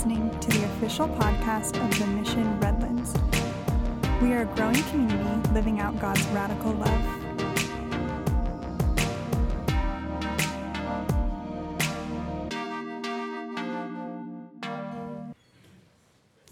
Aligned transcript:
listening 0.00 0.30
to 0.40 0.48
the 0.48 0.64
official 0.64 1.06
podcast 1.06 1.76
of 1.84 1.98
the 1.98 2.06
Mission 2.06 2.58
Redlands. 2.58 3.12
We 4.22 4.32
are 4.32 4.44
a 4.50 4.56
growing 4.56 4.82
community 4.84 5.50
living 5.52 5.78
out 5.78 6.00
God's 6.00 6.24
radical 6.28 6.72
love. 6.72 7.19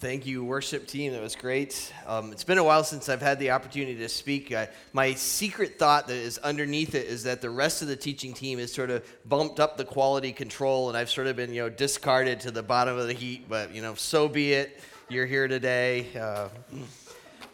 Thank 0.09 0.25
you, 0.25 0.43
worship 0.43 0.87
team. 0.87 1.13
That 1.13 1.21
was 1.21 1.37
great. 1.37 1.93
Um, 2.07 2.33
it's 2.33 2.43
been 2.43 2.57
a 2.57 2.65
while 2.65 2.83
since 2.83 3.11
I've 3.11 3.21
had 3.21 3.39
the 3.39 3.51
opportunity 3.51 3.97
to 3.97 4.09
speak. 4.09 4.51
Uh, 4.51 4.65
my 4.95 5.13
secret 5.13 5.79
thought 5.79 6.07
that 6.07 6.17
is 6.17 6.39
underneath 6.39 6.95
it 6.95 7.09
is 7.09 7.25
that 7.25 7.43
the 7.43 7.51
rest 7.51 7.83
of 7.83 7.89
the 7.89 7.97
teaching 7.97 8.33
team 8.33 8.59
has 8.59 8.73
sort 8.73 8.89
of 8.89 9.05
bumped 9.29 9.61
up 9.61 9.77
the 9.77 9.85
quality 9.85 10.33
control, 10.33 10.89
and 10.89 10.97
I've 10.97 11.11
sort 11.11 11.27
of 11.27 11.37
been, 11.37 11.53
you 11.53 11.61
know, 11.61 11.69
discarded 11.69 12.41
to 12.41 12.51
the 12.51 12.63
bottom 12.63 12.97
of 12.97 13.07
the 13.07 13.13
heap. 13.13 13.51
But 13.51 13.75
you 13.75 13.83
know, 13.83 13.95
so 13.97 14.29
be 14.29 14.55
it. 14.55 14.81
You're 15.11 15.27
here 15.27 15.47
today. 15.47 16.07
Uh, 16.19 16.49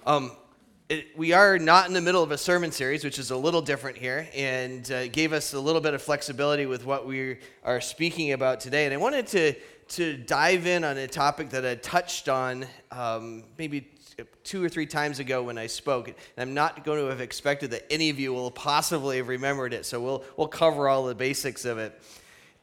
um, 0.07 0.31
it, 0.95 1.17
we 1.17 1.33
are 1.33 1.59
not 1.59 1.89
in 1.89 1.93
the 1.93 2.01
middle 2.01 2.23
of 2.23 2.31
a 2.31 2.39
sermon 2.39 2.71
series, 2.71 3.05
which 3.05 3.19
is 3.19 3.31
a 3.31 3.37
little 3.37 3.61
different 3.61 3.99
here, 3.99 4.29
and 4.35 4.91
uh, 4.91 5.09
gave 5.09 5.33
us 5.33 5.53
a 5.53 5.61
little 5.61 5.81
bit 5.81 5.93
of 5.93 6.01
flexibility 6.03 6.67
with 6.67 6.87
what 6.87 7.07
we 7.07 7.39
are 7.65 7.81
speaking 7.81 8.33
about 8.33 8.61
today. 8.61 8.85
And 8.85 8.95
I 8.95 8.97
wanted 8.97 9.27
to 9.29 9.55
to 9.87 10.17
dive 10.17 10.67
in 10.67 10.83
on 10.83 10.97
a 10.97 11.07
topic 11.07 11.51
that 11.51 11.67
I 11.67 11.75
touched 11.75 12.31
on 12.31 12.65
um, 12.91 13.45
maybe 13.59 13.91
two 14.43 14.65
or 14.65 14.69
three 14.69 14.87
times 14.87 15.19
ago 15.19 15.43
when 15.43 15.59
I 15.59 15.67
spoke. 15.67 16.09
And 16.09 16.17
I'm 16.39 16.55
not 16.55 16.85
going 16.85 17.01
to 17.01 17.07
have 17.07 17.21
expected 17.21 17.71
that 17.73 17.85
any 17.93 18.09
of 18.09 18.19
you 18.19 18.33
will 18.33 18.51
possibly 18.51 19.19
have 19.19 19.29
remembered 19.29 19.75
it, 19.75 19.85
so 19.85 20.01
we'll, 20.01 20.25
we'll 20.39 20.49
cover 20.49 20.89
all 20.89 21.05
the 21.05 21.15
basics 21.15 21.67
of 21.67 21.77
it. 21.77 22.01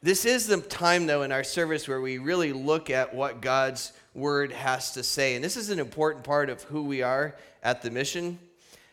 This 0.04 0.26
is 0.26 0.48
the 0.48 0.58
time, 0.58 1.06
though, 1.06 1.22
in 1.22 1.32
our 1.32 1.44
service 1.44 1.88
where 1.88 2.02
we 2.02 2.18
really 2.18 2.54
look 2.54 2.90
at 2.90 3.14
what 3.14 3.40
God's 3.40 3.94
word 4.16 4.52
has 4.52 4.94
to 4.94 5.04
say. 5.04 5.36
And 5.36 5.44
this 5.44 5.56
is 5.56 5.70
an 5.70 5.78
important 5.78 6.24
part 6.24 6.50
of 6.50 6.64
who 6.64 6.86
we 6.86 7.04
are 7.04 7.36
at 7.62 7.84
the 7.84 7.92
mission. 7.92 8.40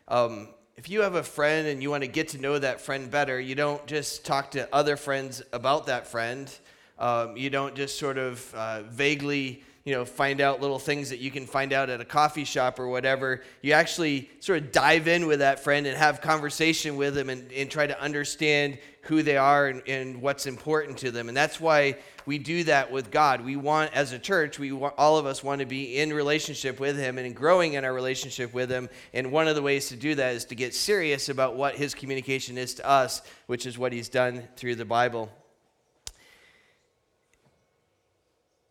Um, 0.06 0.48
if 0.77 0.91
you 0.91 1.00
have 1.00 1.15
a 1.15 1.23
friend 1.23 1.67
and 1.67 1.83
you 1.83 1.89
want 1.89 2.03
to 2.03 2.09
get 2.09 2.28
to 2.28 2.39
know 2.39 2.59
that 2.59 2.83
friend 2.83 3.11
better, 3.11 3.41
you 3.41 3.55
don't 3.55 3.87
just 3.87 4.27
talk 4.27 4.50
to 4.50 4.69
other 4.70 4.98
friends 4.98 5.41
about 5.55 5.87
that 5.87 6.06
friend. 6.06 6.55
Um, 6.98 7.39
you 7.39 7.48
don't 7.48 7.75
just 7.75 7.98
sort 7.98 8.19
of 8.19 8.55
uh, 8.55 8.83
vaguely, 8.83 9.65
you 9.89 9.94
know, 9.94 10.05
find 10.05 10.42
out 10.42 10.61
little 10.61 10.78
things 10.78 11.08
that 11.08 11.19
you 11.19 11.31
can 11.31 11.47
find 11.47 11.72
out 11.72 11.89
at 11.89 11.98
a 11.98 12.05
coffee 12.05 12.44
shop 12.44 12.78
or 12.78 12.89
whatever. 12.89 13.41
You 13.62 13.72
actually 13.72 14.28
sort 14.39 14.58
of 14.58 14.70
dive 14.70 15.08
in 15.08 15.27
with 15.27 15.39
that 15.39 15.61
friend 15.61 15.86
and 15.86 15.97
have 15.97 16.20
conversation 16.20 16.98
with 16.98 17.14
them 17.14 17.31
and, 17.31 17.50
and 17.53 17.70
try 17.70 17.86
to 17.86 17.98
understand 17.98 18.77
who 19.00 19.22
they 19.22 19.39
are 19.39 19.69
and, 19.69 19.83
and, 19.89 20.20
what's 20.20 20.44
important 20.44 20.98
to 20.98 21.11
them. 21.11 21.28
And 21.28 21.34
that's 21.34 21.59
why 21.59 21.97
we 22.27 22.36
do 22.36 22.64
that 22.64 22.92
with 22.92 23.11
God. 23.11 23.42
We 23.42 23.56
want, 23.56 23.94
as 23.94 24.12
a 24.12 24.19
church, 24.19 24.59
we 24.59 24.72
want, 24.72 24.92
all 24.98 25.16
of 25.16 25.25
us 25.25 25.42
want 25.42 25.61
to 25.61 25.66
be 25.66 25.97
in 25.97 26.12
relationship 26.12 26.78
with 26.78 26.98
Him 26.98 27.16
and 27.16 27.34
growing 27.34 27.72
in 27.72 27.86
our 27.86 27.94
relationship 27.94 28.53
with 28.53 28.69
Him. 28.69 28.91
And 29.14 29.33
one 29.33 29.48
of 29.48 29.55
the 29.55 29.62
ways 29.62 29.89
to 29.89 29.97
do 29.97 30.14
that 30.16 30.34
is 30.34 30.44
to 30.47 30.55
get 30.55 30.75
serious 30.75 31.31
about 31.31 31.56
what 31.56 31.77
His 31.77 31.94
communication 31.94 32.59
is 32.59 32.75
to 32.75 32.86
us, 32.86 33.22
which 33.47 33.64
is 33.64 33.78
what 33.78 33.94
He's 33.94 34.11
done 34.11 34.47
through 34.56 34.75
the 34.75 34.84
Bible. 34.84 35.31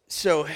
So, 0.09 0.47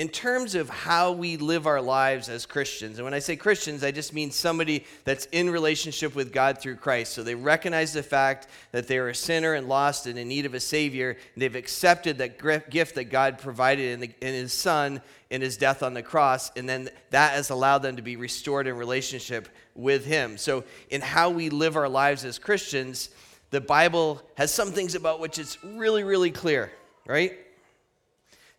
in 0.00 0.08
terms 0.08 0.54
of 0.54 0.70
how 0.70 1.12
we 1.12 1.36
live 1.36 1.66
our 1.66 1.82
lives 1.82 2.30
as 2.30 2.46
Christians, 2.46 2.96
and 2.96 3.04
when 3.04 3.12
I 3.12 3.18
say 3.18 3.36
Christians, 3.36 3.84
I 3.84 3.90
just 3.90 4.14
mean 4.14 4.30
somebody 4.30 4.86
that's 5.04 5.26
in 5.26 5.50
relationship 5.50 6.14
with 6.14 6.32
God 6.32 6.56
through 6.56 6.76
Christ. 6.76 7.12
So 7.12 7.22
they 7.22 7.34
recognize 7.34 7.92
the 7.92 8.02
fact 8.02 8.46
that 8.72 8.88
they're 8.88 9.10
a 9.10 9.14
sinner 9.14 9.52
and 9.52 9.68
lost 9.68 10.06
and 10.06 10.18
in 10.18 10.26
need 10.26 10.46
of 10.46 10.54
a 10.54 10.60
Savior, 10.60 11.10
and 11.10 11.42
they've 11.42 11.54
accepted 11.54 12.16
that 12.16 12.70
gift 12.70 12.94
that 12.94 13.10
God 13.10 13.40
provided 13.40 13.92
in, 13.92 14.00
the, 14.00 14.10
in 14.22 14.32
His 14.32 14.54
Son 14.54 15.02
in 15.28 15.42
His 15.42 15.58
death 15.58 15.82
on 15.82 15.92
the 15.92 16.02
cross, 16.02 16.50
and 16.56 16.66
then 16.66 16.88
that 17.10 17.34
has 17.34 17.50
allowed 17.50 17.80
them 17.80 17.96
to 17.96 18.02
be 18.02 18.16
restored 18.16 18.66
in 18.66 18.78
relationship 18.78 19.50
with 19.74 20.06
Him. 20.06 20.38
So, 20.38 20.64
in 20.88 21.02
how 21.02 21.28
we 21.28 21.50
live 21.50 21.76
our 21.76 21.90
lives 21.90 22.24
as 22.24 22.38
Christians, 22.38 23.10
the 23.50 23.60
Bible 23.60 24.22
has 24.36 24.50
some 24.50 24.72
things 24.72 24.94
about 24.94 25.20
which 25.20 25.38
it's 25.38 25.62
really, 25.62 26.04
really 26.04 26.30
clear, 26.30 26.72
right? 27.06 27.36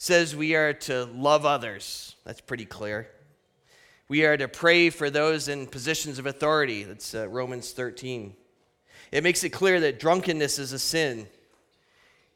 Says 0.02 0.36
we 0.36 0.56
are 0.56 0.74
to 0.74 1.06
love 1.14 1.46
others. 1.46 2.16
That's 2.26 2.42
pretty 2.42 2.66
clear. 2.66 3.08
We 4.08 4.26
are 4.26 4.36
to 4.36 4.48
pray 4.48 4.90
for 4.90 5.12
those 5.12 5.48
in 5.48 5.68
positions 5.68 6.18
of 6.18 6.26
authority. 6.26 6.84
That's 6.84 7.14
uh, 7.14 7.28
Romans 7.28 7.72
13. 7.72 8.34
It 9.12 9.24
makes 9.24 9.44
it 9.44 9.52
clear 9.52 9.80
that 9.82 10.00
drunkenness 10.00 10.58
is 10.58 10.74
a 10.74 10.80
sin. 10.80 11.28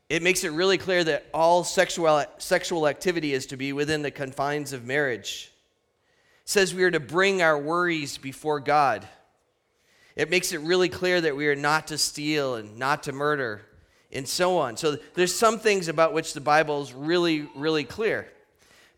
It 0.09 0.21
makes 0.21 0.43
it 0.43 0.51
really 0.51 0.77
clear 0.77 1.03
that 1.05 1.25
all 1.33 1.63
sexual, 1.63 2.23
sexual 2.37 2.87
activity 2.87 3.33
is 3.33 3.47
to 3.47 3.57
be 3.57 3.73
within 3.73 4.03
the 4.03 4.11
confines 4.11 4.71
of 4.71 4.85
marriage. 4.85 5.51
It 6.43 6.49
says 6.49 6.75
we 6.75 6.83
are 6.83 6.91
to 6.91 6.99
bring 6.99 7.41
our 7.41 7.57
worries 7.57 8.19
before 8.19 8.59
God. 8.59 9.07
It 10.15 10.29
makes 10.29 10.53
it 10.53 10.59
really 10.59 10.89
clear 10.89 11.19
that 11.19 11.35
we 11.35 11.47
are 11.47 11.55
not 11.55 11.87
to 11.87 11.97
steal 11.97 12.53
and 12.53 12.77
not 12.77 13.01
to 13.03 13.11
murder 13.11 13.65
and 14.15 14.27
so 14.27 14.57
on. 14.57 14.77
So 14.77 14.97
there's 15.13 15.33
some 15.33 15.59
things 15.59 15.87
about 15.87 16.13
which 16.13 16.33
the 16.33 16.41
Bible 16.41 16.81
is 16.81 16.93
really, 16.93 17.47
really 17.55 17.83
clear. 17.83 18.27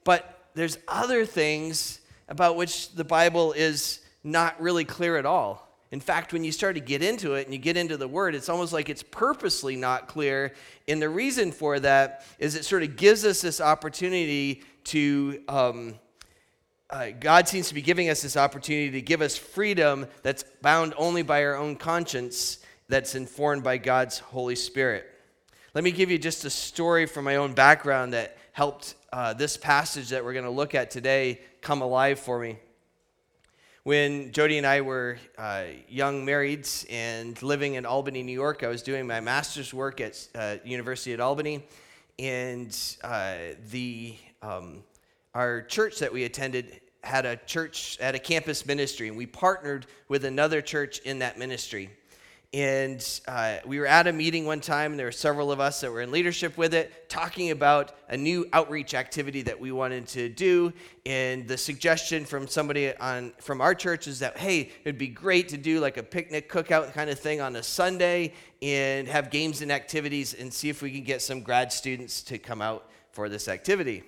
But 0.03 0.49
there's 0.53 0.77
other 0.87 1.25
things 1.25 1.99
about 2.29 2.55
which 2.55 2.93
the 2.93 3.03
Bible 3.03 3.53
is 3.53 4.01
not 4.23 4.59
really 4.61 4.85
clear 4.85 5.17
at 5.17 5.25
all. 5.25 5.67
In 5.91 5.99
fact, 6.01 6.33
when 6.33 6.43
you 6.43 6.51
start 6.51 6.75
to 6.75 6.81
get 6.81 7.01
into 7.01 7.35
it 7.35 7.45
and 7.45 7.53
you 7.53 7.59
get 7.59 7.77
into 7.77 7.95
the 7.95 8.07
word, 8.07 8.35
it's 8.35 8.49
almost 8.49 8.73
like 8.73 8.89
it's 8.89 9.03
purposely 9.03 9.77
not 9.77 10.07
clear. 10.07 10.53
And 10.87 11.01
the 11.01 11.09
reason 11.09 11.51
for 11.53 11.79
that 11.79 12.25
is 12.39 12.55
it 12.55 12.65
sort 12.65 12.83
of 12.83 12.97
gives 12.97 13.25
us 13.25 13.41
this 13.41 13.61
opportunity 13.61 14.63
to. 14.85 15.41
Um, 15.47 15.95
uh, 16.89 17.09
God 17.19 17.49
seems 17.49 17.67
to 17.67 17.73
be 17.73 17.81
giving 17.81 18.07
us 18.07 18.21
this 18.21 18.37
opportunity 18.37 18.91
to 18.91 19.01
give 19.01 19.21
us 19.21 19.35
freedom 19.35 20.07
that's 20.23 20.45
bound 20.61 20.93
only 20.95 21.21
by 21.21 21.43
our 21.43 21.57
own 21.57 21.75
conscience 21.75 22.59
that's 22.89 23.15
informed 23.15 23.63
by 23.63 23.77
God's 23.77 24.19
Holy 24.19 24.55
Spirit. 24.55 25.05
Let 25.73 25.83
me 25.83 25.91
give 25.91 26.09
you 26.09 26.17
just 26.17 26.45
a 26.45 26.49
story 26.49 27.05
from 27.05 27.25
my 27.25 27.35
own 27.35 27.53
background 27.53 28.13
that 28.13 28.37
helped 28.53 28.95
uh, 29.11 29.33
this 29.33 29.57
passage 29.57 30.09
that 30.09 30.23
we're 30.23 30.33
going 30.33 30.45
to 30.45 30.51
look 30.51 30.73
at 30.73 30.89
today 30.89 31.41
come 31.61 31.81
alive 31.81 32.19
for 32.19 32.39
me. 32.39 32.57
When 33.83 34.31
Jody 34.31 34.57
and 34.57 34.67
I 34.67 34.81
were 34.81 35.17
uh, 35.37 35.63
young 35.87 36.25
marrieds 36.25 36.85
and 36.89 37.41
living 37.41 37.75
in 37.75 37.85
Albany, 37.85 38.23
New 38.23 38.33
York, 38.33 38.63
I 38.63 38.67
was 38.67 38.81
doing 38.81 39.07
my 39.07 39.19
master's 39.19 39.73
work 39.73 40.01
at 40.01 40.27
uh, 40.35 40.55
University 40.65 41.13
at 41.13 41.19
Albany, 41.19 41.63
and 42.19 42.77
uh, 43.03 43.35
the 43.69 44.15
um, 44.41 44.83
our 45.33 45.61
church 45.61 45.99
that 45.99 46.11
we 46.11 46.23
attended 46.23 46.81
had 47.01 47.25
a 47.25 47.37
church 47.45 47.97
at 48.01 48.15
a 48.15 48.19
campus 48.19 48.65
ministry, 48.65 49.07
and 49.07 49.15
we 49.15 49.25
partnered 49.25 49.85
with 50.09 50.25
another 50.25 50.61
church 50.61 50.99
in 50.99 51.19
that 51.19 51.39
ministry. 51.39 51.89
And 52.53 53.05
uh, 53.27 53.57
we 53.65 53.77
were 53.77 53.87
at 53.87 54.07
a 54.07 54.13
meeting 54.13 54.45
one 54.45 54.61
time, 54.61 54.91
and 54.91 54.99
there 54.99 55.07
were 55.07 55.11
several 55.11 55.51
of 55.51 55.59
us 55.59 55.81
that 55.81 55.91
were 55.91 56.01
in 56.01 56.11
leadership 56.11 56.57
with 56.57 56.73
it, 56.73 57.09
talking 57.09 57.51
about 57.51 57.93
a 58.07 58.15
new 58.15 58.47
outreach 58.53 58.93
activity 58.93 59.41
that 59.41 59.59
we 59.59 59.73
wanted 59.73 60.07
to 60.09 60.29
do. 60.29 60.71
And 61.05 61.45
the 61.45 61.57
suggestion 61.57 62.23
from 62.23 62.47
somebody 62.47 62.95
on 62.95 63.33
from 63.39 63.59
our 63.59 63.75
church 63.75 64.07
is 64.07 64.19
that, 64.19 64.37
hey, 64.37 64.71
it'd 64.85 64.97
be 64.97 65.09
great 65.09 65.49
to 65.49 65.57
do 65.57 65.81
like 65.81 65.97
a 65.97 66.03
picnic 66.03 66.49
cookout 66.49 66.93
kind 66.93 67.09
of 67.09 67.19
thing 67.19 67.41
on 67.41 67.57
a 67.57 67.63
Sunday 67.63 68.33
and 68.61 69.09
have 69.09 69.29
games 69.29 69.61
and 69.61 69.69
activities 69.69 70.33
and 70.33 70.51
see 70.51 70.69
if 70.69 70.81
we 70.81 70.89
can 70.89 71.03
get 71.03 71.21
some 71.21 71.41
grad 71.41 71.73
students 71.73 72.21
to 72.23 72.37
come 72.37 72.61
out 72.61 72.89
for 73.11 73.27
this 73.27 73.49
activity. 73.49 74.03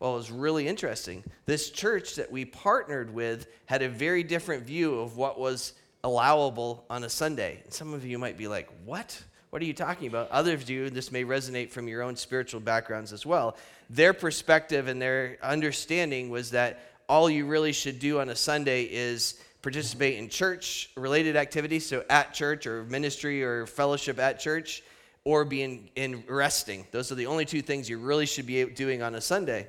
Well, 0.00 0.14
it 0.14 0.16
was 0.16 0.30
really 0.32 0.66
interesting. 0.66 1.22
This 1.46 1.70
church 1.70 2.16
that 2.16 2.30
we 2.30 2.44
partnered 2.44 3.14
with 3.14 3.46
had 3.66 3.82
a 3.82 3.88
very 3.88 4.24
different 4.24 4.64
view 4.64 4.98
of 4.98 5.16
what 5.16 5.38
was 5.38 5.72
allowable 6.04 6.84
on 6.88 7.04
a 7.04 7.08
Sunday. 7.08 7.62
some 7.68 7.92
of 7.92 8.04
you 8.04 8.18
might 8.18 8.36
be 8.36 8.48
like, 8.48 8.68
what? 8.84 9.22
What 9.50 9.62
are 9.62 9.64
you 9.64 9.74
talking 9.74 10.08
about? 10.08 10.30
Others 10.30 10.62
of 10.62 10.70
you, 10.70 10.90
this 10.90 11.10
may 11.10 11.24
resonate 11.24 11.70
from 11.70 11.88
your 11.88 12.02
own 12.02 12.16
spiritual 12.16 12.60
backgrounds 12.60 13.12
as 13.12 13.24
well. 13.24 13.56
Their 13.88 14.12
perspective 14.12 14.88
and 14.88 15.00
their 15.00 15.38
understanding 15.42 16.30
was 16.30 16.50
that 16.50 16.80
all 17.08 17.30
you 17.30 17.46
really 17.46 17.72
should 17.72 17.98
do 17.98 18.20
on 18.20 18.28
a 18.28 18.36
Sunday 18.36 18.82
is 18.82 19.40
participate 19.62 20.18
in 20.18 20.28
church 20.28 20.90
related 20.96 21.36
activities, 21.36 21.86
so 21.86 22.04
at 22.10 22.34
church 22.34 22.66
or 22.66 22.84
ministry 22.84 23.42
or 23.42 23.66
fellowship 23.66 24.18
at 24.18 24.38
church, 24.38 24.82
or 25.24 25.44
be 25.44 25.62
in, 25.62 25.88
in 25.96 26.22
resting. 26.28 26.86
Those 26.92 27.10
are 27.10 27.16
the 27.16 27.26
only 27.26 27.44
two 27.44 27.62
things 27.62 27.88
you 27.88 27.98
really 27.98 28.26
should 28.26 28.46
be 28.46 28.64
doing 28.64 29.02
on 29.02 29.14
a 29.16 29.20
Sunday. 29.20 29.66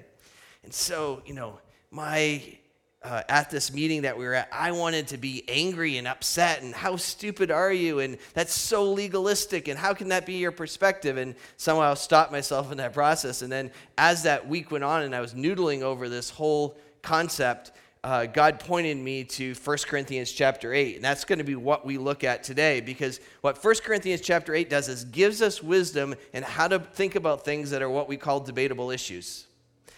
And 0.63 0.74
so, 0.74 1.24
you 1.25 1.33
know, 1.33 1.59
my 1.89 2.44
uh, 3.07 3.24
at 3.30 3.50
this 3.50 3.71
meeting 3.71 4.01
that 4.01 4.18
we 4.18 4.25
were 4.25 4.33
at, 4.33 4.50
I 4.51 4.74
wanted 4.74 5.07
to 5.07 5.18
be 5.18 5.45
angry 5.48 5.98
and 5.98 6.06
upset 6.06 6.62
and 6.62 6.75
how 6.75 6.98
stupid 6.98 7.51
are 7.51 7.71
you? 7.71 8.00
And 8.00 8.18
that's 8.33 8.54
so 8.54 8.92
legalistic. 8.92 9.69
And 9.69 9.80
how 9.80 9.94
can 9.94 10.09
that 10.09 10.25
be 10.25 10.33
your 10.33 10.51
perspective? 10.51 11.15
And 11.15 11.36
somehow 11.56 11.94
stopped 11.94 12.33
myself 12.33 12.69
in 12.69 12.77
that 12.80 12.92
process. 12.92 13.42
And 13.42 13.51
then 13.51 13.71
as 13.98 14.24
that 14.24 14.45
week 14.45 14.71
went 14.71 14.83
on 14.83 15.04
and 15.04 15.15
I 15.15 15.21
was 15.21 15.33
noodling 15.33 15.83
over 15.83 16.09
this 16.09 16.30
whole 16.30 16.77
concept, 17.01 17.71
uh, 18.04 18.25
God 18.25 18.59
pointed 18.59 18.98
me 18.98 19.24
to 19.24 19.53
1 19.53 19.77
Corinthians 19.88 20.30
chapter 20.33 20.74
8. 20.74 20.98
And 20.98 21.06
that's 21.06 21.24
going 21.24 21.39
to 21.39 21.45
be 21.45 21.56
what 21.56 21.86
we 21.86 21.98
look 21.98 22.25
at 22.25 22.44
today 22.44 22.81
because 22.81 23.21
what 23.39 23.63
1 23.63 23.75
Corinthians 23.86 24.19
chapter 24.19 24.53
8 24.53 24.69
does 24.69 24.89
is 24.89 25.06
gives 25.06 25.42
us 25.42 25.63
wisdom 25.63 26.13
and 26.33 26.44
how 26.44 26.68
to 26.68 26.80
think 26.80 27.15
about 27.15 27.45
things 27.45 27.69
that 27.69 27.81
are 27.81 27.89
what 27.89 28.10
we 28.10 28.18
call 28.18 28.42
debatable 28.42 28.92
issues. 28.92 29.48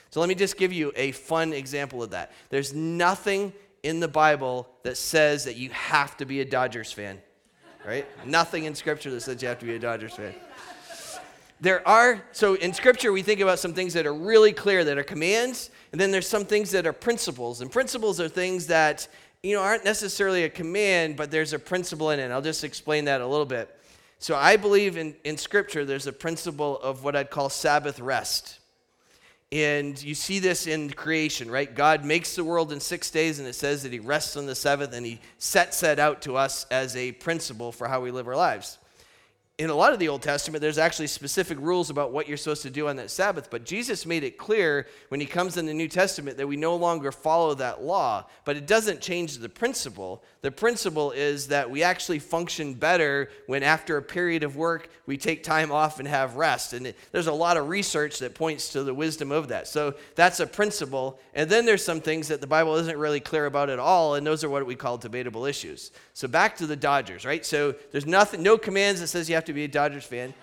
So 0.09 0.19
let 0.19 0.29
me 0.29 0.35
just 0.35 0.57
give 0.57 0.73
you 0.73 0.91
a 0.95 1.11
fun 1.11 1.53
example 1.53 2.01
of 2.01 2.11
that. 2.11 2.31
There's 2.49 2.73
nothing 2.73 3.53
in 3.83 3.99
the 3.99 4.07
Bible 4.07 4.67
that 4.83 4.97
says 4.97 5.45
that 5.45 5.55
you 5.55 5.69
have 5.69 6.17
to 6.17 6.25
be 6.25 6.41
a 6.41 6.45
Dodgers 6.45 6.91
fan, 6.91 7.21
right? 7.85 8.05
nothing 8.25 8.65
in 8.65 8.75
Scripture 8.75 9.11
that 9.11 9.21
says 9.21 9.41
you 9.41 9.47
have 9.47 9.59
to 9.59 9.65
be 9.65 9.75
a 9.75 9.79
Dodgers 9.79 10.13
fan. 10.13 10.33
There 11.61 11.85
are, 11.85 12.23
so 12.31 12.53
in 12.53 12.73
Scripture, 12.73 13.11
we 13.11 13.21
think 13.21 13.41
about 13.41 13.59
some 13.59 13.73
things 13.73 13.93
that 13.93 14.05
are 14.05 14.13
really 14.13 14.53
clear 14.53 14.85
that 14.85 14.97
are 14.97 15.03
commands, 15.03 15.71
and 15.91 15.99
then 15.99 16.09
there's 16.09 16.27
some 16.27 16.45
things 16.45 16.71
that 16.71 16.87
are 16.87 16.93
principles. 16.93 17.59
And 17.59 17.69
principles 17.69 18.21
are 18.21 18.29
things 18.29 18.67
that, 18.67 19.09
you 19.43 19.55
know, 19.55 19.61
aren't 19.61 19.83
necessarily 19.83 20.45
a 20.45 20.49
command, 20.49 21.17
but 21.17 21.31
there's 21.31 21.51
a 21.51 21.59
principle 21.59 22.11
in 22.11 22.19
it. 22.19 22.31
I'll 22.31 22.41
just 22.41 22.63
explain 22.63 23.05
that 23.05 23.19
a 23.19 23.27
little 23.27 23.45
bit. 23.45 23.75
So 24.19 24.35
I 24.35 24.55
believe 24.55 24.97
in, 24.97 25.15
in 25.25 25.37
Scripture, 25.37 25.83
there's 25.83 26.07
a 26.07 26.13
principle 26.13 26.79
of 26.79 27.03
what 27.03 27.15
I'd 27.15 27.29
call 27.29 27.49
Sabbath 27.49 27.99
rest. 27.99 28.58
And 29.51 30.01
you 30.01 30.13
see 30.13 30.37
this 30.37 30.67
in 30.67 30.91
creation, 30.91 31.49
right? 31.49 31.73
God 31.73 32.05
makes 32.05 32.35
the 32.35 32.43
world 32.43 32.71
in 32.71 32.79
six 32.79 33.09
days, 33.09 33.39
and 33.39 33.47
it 33.47 33.55
says 33.55 33.81
that 33.83 33.91
He 33.91 33.99
rests 33.99 34.37
on 34.37 34.45
the 34.45 34.53
seventh, 34.53 34.93
and 34.93 35.05
He 35.05 35.19
sets 35.39 35.79
that 35.79 35.97
out 35.97 36.21
to 36.23 36.35
us 36.35 36.65
as 36.69 36.95
a 36.95 37.13
principle 37.13 37.71
for 37.71 37.87
how 37.87 38.01
we 38.01 38.11
live 38.11 38.27
our 38.27 38.35
lives 38.35 38.77
in 39.59 39.69
a 39.69 39.75
lot 39.75 39.91
of 39.91 39.99
the 39.99 40.07
Old 40.07 40.21
Testament, 40.21 40.61
there's 40.61 40.77
actually 40.77 41.07
specific 41.07 41.59
rules 41.59 41.89
about 41.89 42.13
what 42.13 42.29
you're 42.29 42.37
supposed 42.37 42.61
to 42.61 42.69
do 42.69 42.87
on 42.87 42.95
that 42.95 43.11
Sabbath. 43.11 43.49
But 43.49 43.65
Jesus 43.65 44.05
made 44.05 44.23
it 44.23 44.37
clear 44.37 44.87
when 45.09 45.19
he 45.19 45.25
comes 45.25 45.57
in 45.57 45.65
the 45.65 45.73
New 45.73 45.89
Testament 45.89 46.37
that 46.37 46.47
we 46.47 46.55
no 46.55 46.77
longer 46.77 47.11
follow 47.11 47.53
that 47.55 47.83
law. 47.83 48.25
But 48.45 48.55
it 48.55 48.65
doesn't 48.65 49.01
change 49.01 49.37
the 49.37 49.49
principle. 49.49 50.23
The 50.43 50.51
principle 50.51 51.11
is 51.11 51.47
that 51.47 51.69
we 51.69 51.83
actually 51.83 52.19
function 52.19 52.73
better 52.73 53.29
when, 53.47 53.61
after 53.61 53.97
a 53.97 54.01
period 54.01 54.43
of 54.43 54.55
work, 54.55 54.89
we 55.05 55.17
take 55.17 55.43
time 55.43 55.73
off 55.73 55.99
and 55.99 56.07
have 56.07 56.37
rest. 56.37 56.71
And 56.71 56.87
it, 56.87 56.97
there's 57.11 57.27
a 57.27 57.33
lot 57.33 57.57
of 57.57 57.67
research 57.67 58.19
that 58.19 58.35
points 58.35 58.69
to 58.69 58.83
the 58.85 58.93
wisdom 58.93 59.29
of 59.29 59.49
that. 59.49 59.67
So 59.67 59.95
that's 60.15 60.39
a 60.39 60.47
principle. 60.47 61.19
And 61.33 61.49
then 61.49 61.65
there's 61.65 61.83
some 61.83 61.99
things 61.99 62.29
that 62.29 62.39
the 62.39 62.47
Bible 62.47 62.75
isn't 62.77 62.97
really 62.97 63.19
clear 63.19 63.45
about 63.45 63.69
at 63.69 63.79
all. 63.79 64.15
And 64.15 64.25
those 64.25 64.41
are 64.45 64.49
what 64.49 64.65
we 64.65 64.75
call 64.75 64.97
debatable 64.97 65.43
issues. 65.43 65.91
So 66.13 66.29
back 66.29 66.55
to 66.57 66.65
the 66.65 66.77
Dodgers, 66.77 67.25
right? 67.25 67.45
So 67.45 67.75
there's 67.91 68.05
nothing, 68.05 68.41
no 68.41 68.57
commands 68.57 69.01
that 69.01 69.07
says 69.07 69.27
you 69.27 69.35
have 69.35 69.45
to 69.45 69.48
be 69.53 69.63
a 69.65 69.67
Dodgers 69.67 70.05
fan. 70.05 70.33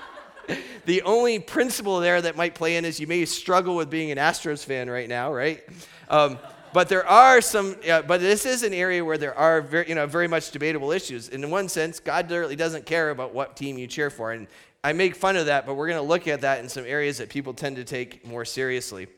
the 0.86 1.02
only 1.02 1.38
principle 1.38 2.00
there 2.00 2.20
that 2.20 2.36
might 2.36 2.54
play 2.54 2.76
in 2.76 2.84
is 2.84 3.00
you 3.00 3.06
may 3.06 3.24
struggle 3.24 3.76
with 3.76 3.90
being 3.90 4.10
an 4.10 4.18
Astros 4.18 4.64
fan 4.64 4.88
right 4.88 5.08
now, 5.08 5.32
right? 5.32 5.62
Um, 6.08 6.38
but 6.72 6.88
there 6.88 7.06
are 7.06 7.40
some, 7.40 7.76
but 7.84 8.20
this 8.20 8.46
is 8.46 8.62
an 8.62 8.72
area 8.72 9.04
where 9.04 9.18
there 9.18 9.36
are 9.36 9.60
very, 9.60 9.88
you 9.88 9.94
know, 9.94 10.06
very 10.06 10.28
much 10.28 10.50
debatable 10.50 10.92
issues. 10.92 11.28
And 11.28 11.42
in 11.42 11.50
one 11.50 11.68
sense, 11.68 11.98
God 11.98 12.30
literally 12.30 12.56
doesn't 12.56 12.86
care 12.86 13.10
about 13.10 13.34
what 13.34 13.56
team 13.56 13.76
you 13.76 13.86
cheer 13.86 14.08
for. 14.08 14.32
And 14.32 14.46
I 14.82 14.92
make 14.92 15.16
fun 15.16 15.36
of 15.36 15.46
that, 15.46 15.66
but 15.66 15.74
we're 15.74 15.88
going 15.88 16.02
to 16.02 16.08
look 16.08 16.28
at 16.28 16.42
that 16.42 16.60
in 16.60 16.68
some 16.68 16.84
areas 16.86 17.18
that 17.18 17.28
people 17.28 17.54
tend 17.54 17.76
to 17.76 17.84
take 17.84 18.26
more 18.26 18.44
seriously. 18.44 19.08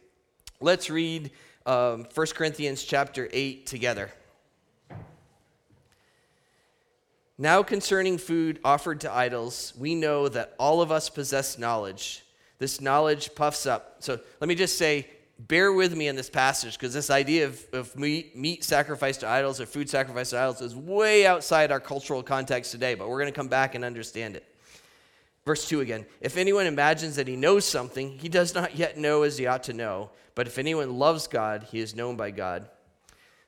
Let's 0.61 0.89
read 0.89 1.31
um, 1.67 2.07
1 2.15 2.27
Corinthians 2.35 2.85
chapter 2.85 3.29
8 3.33 3.67
together. 3.67 4.11
Now, 7.43 7.65
concerning 7.65 8.19
food 8.19 8.61
offered 8.65 9.01
to 9.01 9.13
idols, 9.13 9.73
we 9.77 9.97
know 9.97 10.29
that 10.29 10.55
all 10.61 10.81
of 10.81 10.93
us 10.93 11.11
possess 11.11 11.59
knowledge. 11.59 12.23
This 12.61 12.81
knowledge 12.81 13.35
puffs 13.35 13.67
up. 13.67 13.97
So 13.99 14.21
let 14.41 14.47
me 14.47 14.55
just 14.55 14.79
say, 14.79 15.09
bear 15.41 15.73
with 15.73 15.97
me 15.97 16.07
in 16.07 16.15
this 16.15 16.31
passage 16.31 16.79
because 16.79 16.95
this 16.95 17.11
idea 17.11 17.47
of, 17.47 17.61
of 17.73 17.97
meat, 17.97 18.37
meat 18.37 18.63
sacrificed 18.63 19.19
to 19.21 19.29
idols 19.29 19.61
or 19.61 19.67
food 19.67 19.91
sacrificed 19.91 20.31
to 20.31 20.39
idols 20.39 20.61
is 20.61 20.77
way 20.77 21.27
outside 21.27 21.73
our 21.73 21.81
cultural 21.81 22.23
context 22.23 22.71
today, 22.71 22.95
but 22.95 23.09
we're 23.09 23.19
going 23.19 23.33
to 23.33 23.37
come 23.37 23.49
back 23.49 23.75
and 23.75 23.85
understand 23.85 24.37
it. 24.37 24.45
Verse 25.45 25.69
2 25.69 25.81
again 25.81 26.07
If 26.21 26.37
anyone 26.37 26.67
imagines 26.67 27.17
that 27.17 27.27
he 27.27 27.35
knows 27.35 27.65
something, 27.65 28.21
he 28.21 28.29
does 28.29 28.55
not 28.55 28.77
yet 28.77 28.99
know 28.99 29.23
as 29.23 29.37
he 29.37 29.49
ought 29.49 29.65
to 29.65 29.73
know. 29.73 30.11
But 30.37 30.47
if 30.47 30.59
anyone 30.59 30.97
loves 30.97 31.27
God, 31.27 31.67
he 31.73 31.81
is 31.81 31.97
known 31.97 32.17
by 32.17 32.31
God. 32.31 32.69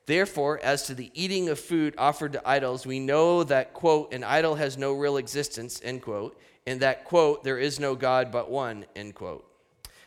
Therefore, 0.05 0.59
as 0.61 0.83
to 0.83 0.93
the 0.93 1.11
eating 1.13 1.49
of 1.49 1.59
food 1.59 1.95
offered 1.97 2.33
to 2.33 2.47
idols, 2.47 2.85
we 2.85 2.99
know 2.99 3.43
that, 3.43 3.73
quote, 3.73 4.13
an 4.13 4.23
idol 4.23 4.55
has 4.55 4.77
no 4.77 4.93
real 4.93 5.17
existence, 5.17 5.81
end 5.83 6.03
quote, 6.03 6.39
and 6.67 6.79
that, 6.81 7.05
quote, 7.05 7.43
there 7.43 7.57
is 7.57 7.79
no 7.79 7.95
God 7.95 8.31
but 8.31 8.49
one, 8.49 8.85
end 8.95 9.15
quote. 9.15 9.49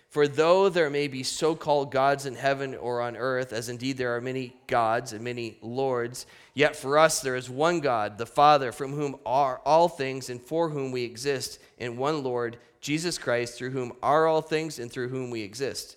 For 0.09 0.27
though 0.27 0.69
there 0.69 0.89
may 0.89 1.06
be 1.06 1.23
so 1.23 1.55
called 1.55 1.93
gods 1.93 2.25
in 2.25 2.35
heaven 2.35 2.75
or 2.75 3.03
on 3.03 3.17
earth, 3.17 3.53
as 3.53 3.69
indeed 3.69 3.99
there 3.99 4.17
are 4.17 4.21
many 4.21 4.56
gods 4.67 5.12
and 5.12 5.23
many 5.23 5.59
lords, 5.61 6.27
yet 6.55 6.77
for 6.77 6.97
us 6.97 7.21
there 7.21 7.37
is 7.37 7.50
one 7.50 7.81
God, 7.81 8.17
the 8.17 8.25
Father, 8.25 8.73
from 8.73 8.93
whom 8.93 9.17
are 9.27 9.61
all 9.67 9.89
things 9.89 10.31
and 10.31 10.41
for 10.41 10.71
whom 10.71 10.93
we 10.93 11.03
exist, 11.03 11.59
and 11.79 11.99
one 11.99 12.23
Lord, 12.23 12.56
Jesus 12.81 13.19
Christ, 13.19 13.59
through 13.59 13.71
whom 13.71 13.93
are 14.03 14.27
all 14.27 14.41
things 14.41 14.79
and 14.79 14.91
through 14.91 15.09
whom 15.09 15.31
we 15.31 15.43
exist. 15.43 15.97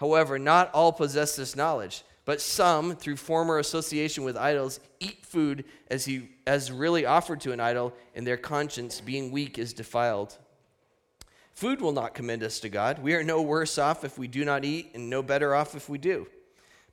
However, 0.00 0.38
not 0.38 0.72
all 0.72 0.92
possess 0.92 1.36
this 1.36 1.54
knowledge. 1.54 2.04
But 2.24 2.40
some, 2.40 2.94
through 2.94 3.16
former 3.16 3.58
association 3.58 4.22
with 4.22 4.36
idols, 4.36 4.78
eat 5.00 5.26
food 5.26 5.64
as, 5.90 6.04
he, 6.04 6.28
as 6.46 6.70
really 6.70 7.04
offered 7.04 7.40
to 7.40 7.52
an 7.52 7.58
idol, 7.58 7.92
and 8.14 8.26
their 8.26 8.36
conscience, 8.36 9.00
being 9.00 9.32
weak, 9.32 9.58
is 9.58 9.72
defiled. 9.72 10.38
Food 11.52 11.80
will 11.80 11.92
not 11.92 12.14
commend 12.14 12.44
us 12.44 12.60
to 12.60 12.68
God. 12.68 13.00
We 13.00 13.14
are 13.14 13.24
no 13.24 13.42
worse 13.42 13.76
off 13.76 14.04
if 14.04 14.18
we 14.18 14.28
do 14.28 14.44
not 14.44 14.64
eat, 14.64 14.92
and 14.94 15.10
no 15.10 15.22
better 15.22 15.54
off 15.54 15.74
if 15.74 15.88
we 15.88 15.98
do. 15.98 16.28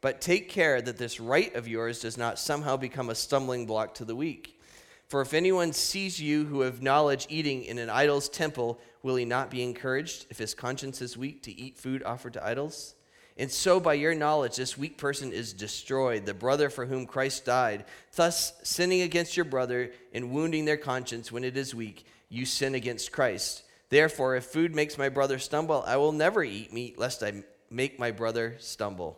But 0.02 0.22
take 0.22 0.50
care 0.50 0.82
that 0.82 0.98
this 0.98 1.20
right 1.20 1.54
of 1.56 1.68
yours 1.68 2.00
does 2.00 2.18
not 2.18 2.40
somehow 2.40 2.78
become 2.78 3.10
a 3.10 3.16
stumbling 3.16 3.66
block 3.66 3.94
to 3.96 4.06
the 4.06 4.16
weak. 4.16 4.60
For 5.08 5.22
if 5.22 5.34
anyone 5.34 5.74
sees 5.74 6.20
you 6.22 6.46
who 6.46 6.62
have 6.62 6.82
knowledge 6.82 7.26
eating 7.30 7.64
in 7.64 7.80
an 7.80 7.90
idol's 7.90 8.30
temple, 8.30 8.80
will 9.02 9.16
he 9.16 9.26
not 9.26 9.50
be 9.50 9.64
encouraged 9.64 10.28
if 10.30 10.38
his 10.38 10.54
conscience 10.54 11.02
is 11.02 11.18
weak 11.18 11.44
to 11.44 11.60
eat 11.60 11.78
food 11.78 12.04
offered 12.04 12.34
to 12.34 12.46
idols? 12.46 12.96
And 13.40 13.50
so, 13.50 13.80
by 13.80 13.94
your 13.94 14.14
knowledge, 14.14 14.58
this 14.58 14.78
weak 14.78 14.98
person 14.98 15.32
is 15.32 15.54
destroyed, 15.54 16.26
the 16.26 16.34
brother 16.34 16.70
for 16.70 16.86
whom 16.86 17.06
Christ 17.06 17.46
died. 17.46 17.86
Thus, 18.14 18.52
sinning 18.64 19.02
against 19.02 19.38
your 19.38 19.46
brother 19.46 19.94
and 20.14 20.32
wounding 20.32 20.66
their 20.66 20.76
conscience 20.76 21.32
when 21.32 21.46
it 21.46 21.56
is 21.56 21.74
weak, 21.74 22.06
you 22.28 22.46
sin 22.46 22.76
against 22.76 23.14
Christ. 23.14 23.64
Therefore, 23.88 24.36
if 24.36 24.44
food 24.44 24.76
makes 24.76 24.98
my 24.98 25.08
brother 25.08 25.40
stumble, 25.40 25.86
I 25.88 25.96
will 25.96 26.12
never 26.12 26.44
eat 26.44 26.74
meat, 26.74 27.00
lest 27.00 27.24
I 27.24 27.44
make 27.70 27.98
my 27.98 28.12
brother 28.12 28.58
stumble. 28.60 29.18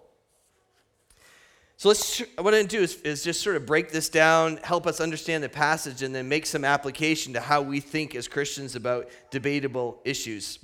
So 1.77 1.87
let's 1.87 2.19
what 2.37 2.53
I'm 2.53 2.67
to 2.67 2.77
do 2.77 2.83
is, 2.83 3.01
is 3.01 3.23
just 3.23 3.41
sort 3.41 3.55
of 3.55 3.65
break 3.65 3.89
this 3.89 4.07
down, 4.07 4.57
help 4.57 4.85
us 4.85 5.01
understand 5.01 5.43
the 5.43 5.49
passage, 5.49 6.03
and 6.03 6.13
then 6.13 6.29
make 6.29 6.45
some 6.45 6.63
application 6.63 7.33
to 7.33 7.39
how 7.39 7.63
we 7.63 7.79
think 7.79 8.13
as 8.13 8.27
Christians 8.27 8.75
about 8.75 9.09
debatable 9.31 9.99
issues. 10.05 10.59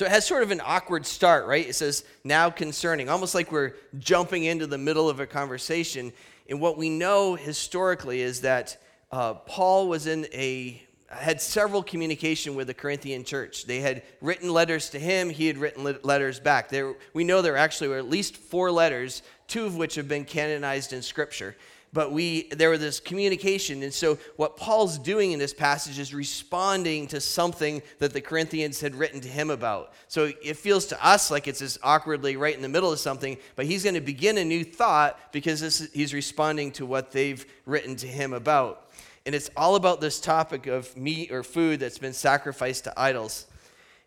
So 0.00 0.06
it 0.06 0.12
has 0.12 0.26
sort 0.26 0.42
of 0.42 0.50
an 0.50 0.62
awkward 0.64 1.04
start, 1.04 1.44
right? 1.44 1.68
It 1.68 1.74
says, 1.74 2.04
now 2.24 2.48
concerning, 2.48 3.10
almost 3.10 3.34
like 3.34 3.52
we're 3.52 3.74
jumping 3.98 4.44
into 4.44 4.66
the 4.66 4.78
middle 4.78 5.10
of 5.10 5.20
a 5.20 5.26
conversation. 5.26 6.14
And 6.48 6.58
what 6.58 6.78
we 6.78 6.88
know 6.88 7.34
historically 7.34 8.22
is 8.22 8.40
that 8.40 8.78
uh, 9.12 9.34
Paul 9.34 9.90
was 9.90 10.06
in 10.06 10.26
a 10.32 10.82
had 11.10 11.42
several 11.42 11.82
communication 11.82 12.54
with 12.54 12.68
the 12.68 12.72
Corinthian 12.72 13.24
church. 13.24 13.66
They 13.66 13.80
had 13.80 14.02
written 14.22 14.50
letters 14.50 14.88
to 14.88 14.98
him, 14.98 15.28
he 15.28 15.46
had 15.46 15.58
written 15.58 15.98
letters 16.02 16.40
back. 16.40 16.70
There, 16.70 16.94
we 17.12 17.22
know 17.22 17.42
there 17.42 17.58
actually 17.58 17.88
were 17.88 17.98
at 17.98 18.08
least 18.08 18.38
four 18.38 18.70
letters, 18.70 19.22
two 19.48 19.66
of 19.66 19.76
which 19.76 19.96
have 19.96 20.08
been 20.08 20.24
canonized 20.24 20.94
in 20.94 21.02
Scripture 21.02 21.56
but 21.92 22.12
we 22.12 22.48
there 22.50 22.70
was 22.70 22.80
this 22.80 23.00
communication. 23.00 23.82
And 23.82 23.92
so 23.92 24.18
what 24.36 24.56
paul's 24.56 24.98
doing 24.98 25.32
in 25.32 25.38
this 25.38 25.52
passage 25.52 25.98
is 25.98 26.14
responding 26.14 27.06
to 27.08 27.20
something 27.20 27.82
that 27.98 28.12
the 28.12 28.20
corinthians 28.20 28.80
had 28.80 28.94
written 28.94 29.20
to 29.20 29.28
him 29.28 29.50
about. 29.50 29.92
So 30.08 30.32
it 30.42 30.56
feels 30.56 30.86
to 30.86 31.04
us 31.04 31.30
like 31.30 31.48
it's 31.48 31.58
just 31.58 31.78
awkwardly 31.82 32.36
right 32.36 32.54
in 32.54 32.62
the 32.62 32.68
middle 32.68 32.92
of 32.92 32.98
something 32.98 33.36
but 33.56 33.66
he's 33.66 33.84
going 33.84 33.94
to 33.94 34.00
begin 34.00 34.38
a 34.38 34.44
new 34.44 34.64
thought 34.64 35.18
because 35.32 35.60
this, 35.60 35.88
he's 35.92 36.14
responding 36.14 36.72
to 36.72 36.86
what 36.86 37.10
they've 37.10 37.44
written 37.66 37.96
to 37.96 38.06
him 38.06 38.32
about. 38.32 38.86
And 39.26 39.34
it's 39.34 39.50
all 39.56 39.76
about 39.76 40.00
this 40.00 40.20
topic 40.20 40.66
of 40.66 40.96
meat 40.96 41.30
or 41.30 41.42
food 41.42 41.80
that's 41.80 41.98
been 41.98 42.12
sacrificed 42.12 42.84
to 42.84 42.98
idols. 42.98 43.46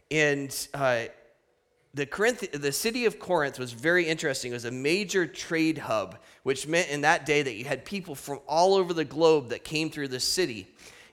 And 0.09 0.55
uh, 0.73 1.05
the, 1.93 2.05
Corinth, 2.05 2.51
the 2.51 2.71
city 2.71 3.05
of 3.05 3.19
Corinth 3.19 3.59
was 3.59 3.71
very 3.71 4.07
interesting. 4.07 4.51
It 4.51 4.55
was 4.55 4.65
a 4.65 4.71
major 4.71 5.27
trade 5.27 5.77
hub, 5.77 6.17
which 6.41 6.67
meant 6.67 6.89
in 6.89 7.01
that 7.01 7.25
day 7.25 7.43
that 7.43 7.53
you 7.53 7.65
had 7.65 7.85
people 7.85 8.15
from 8.15 8.39
all 8.47 8.73
over 8.73 8.93
the 8.93 9.05
globe 9.05 9.49
that 9.49 9.63
came 9.63 9.91
through 9.91 10.07
the 10.07 10.19
city. 10.19 10.67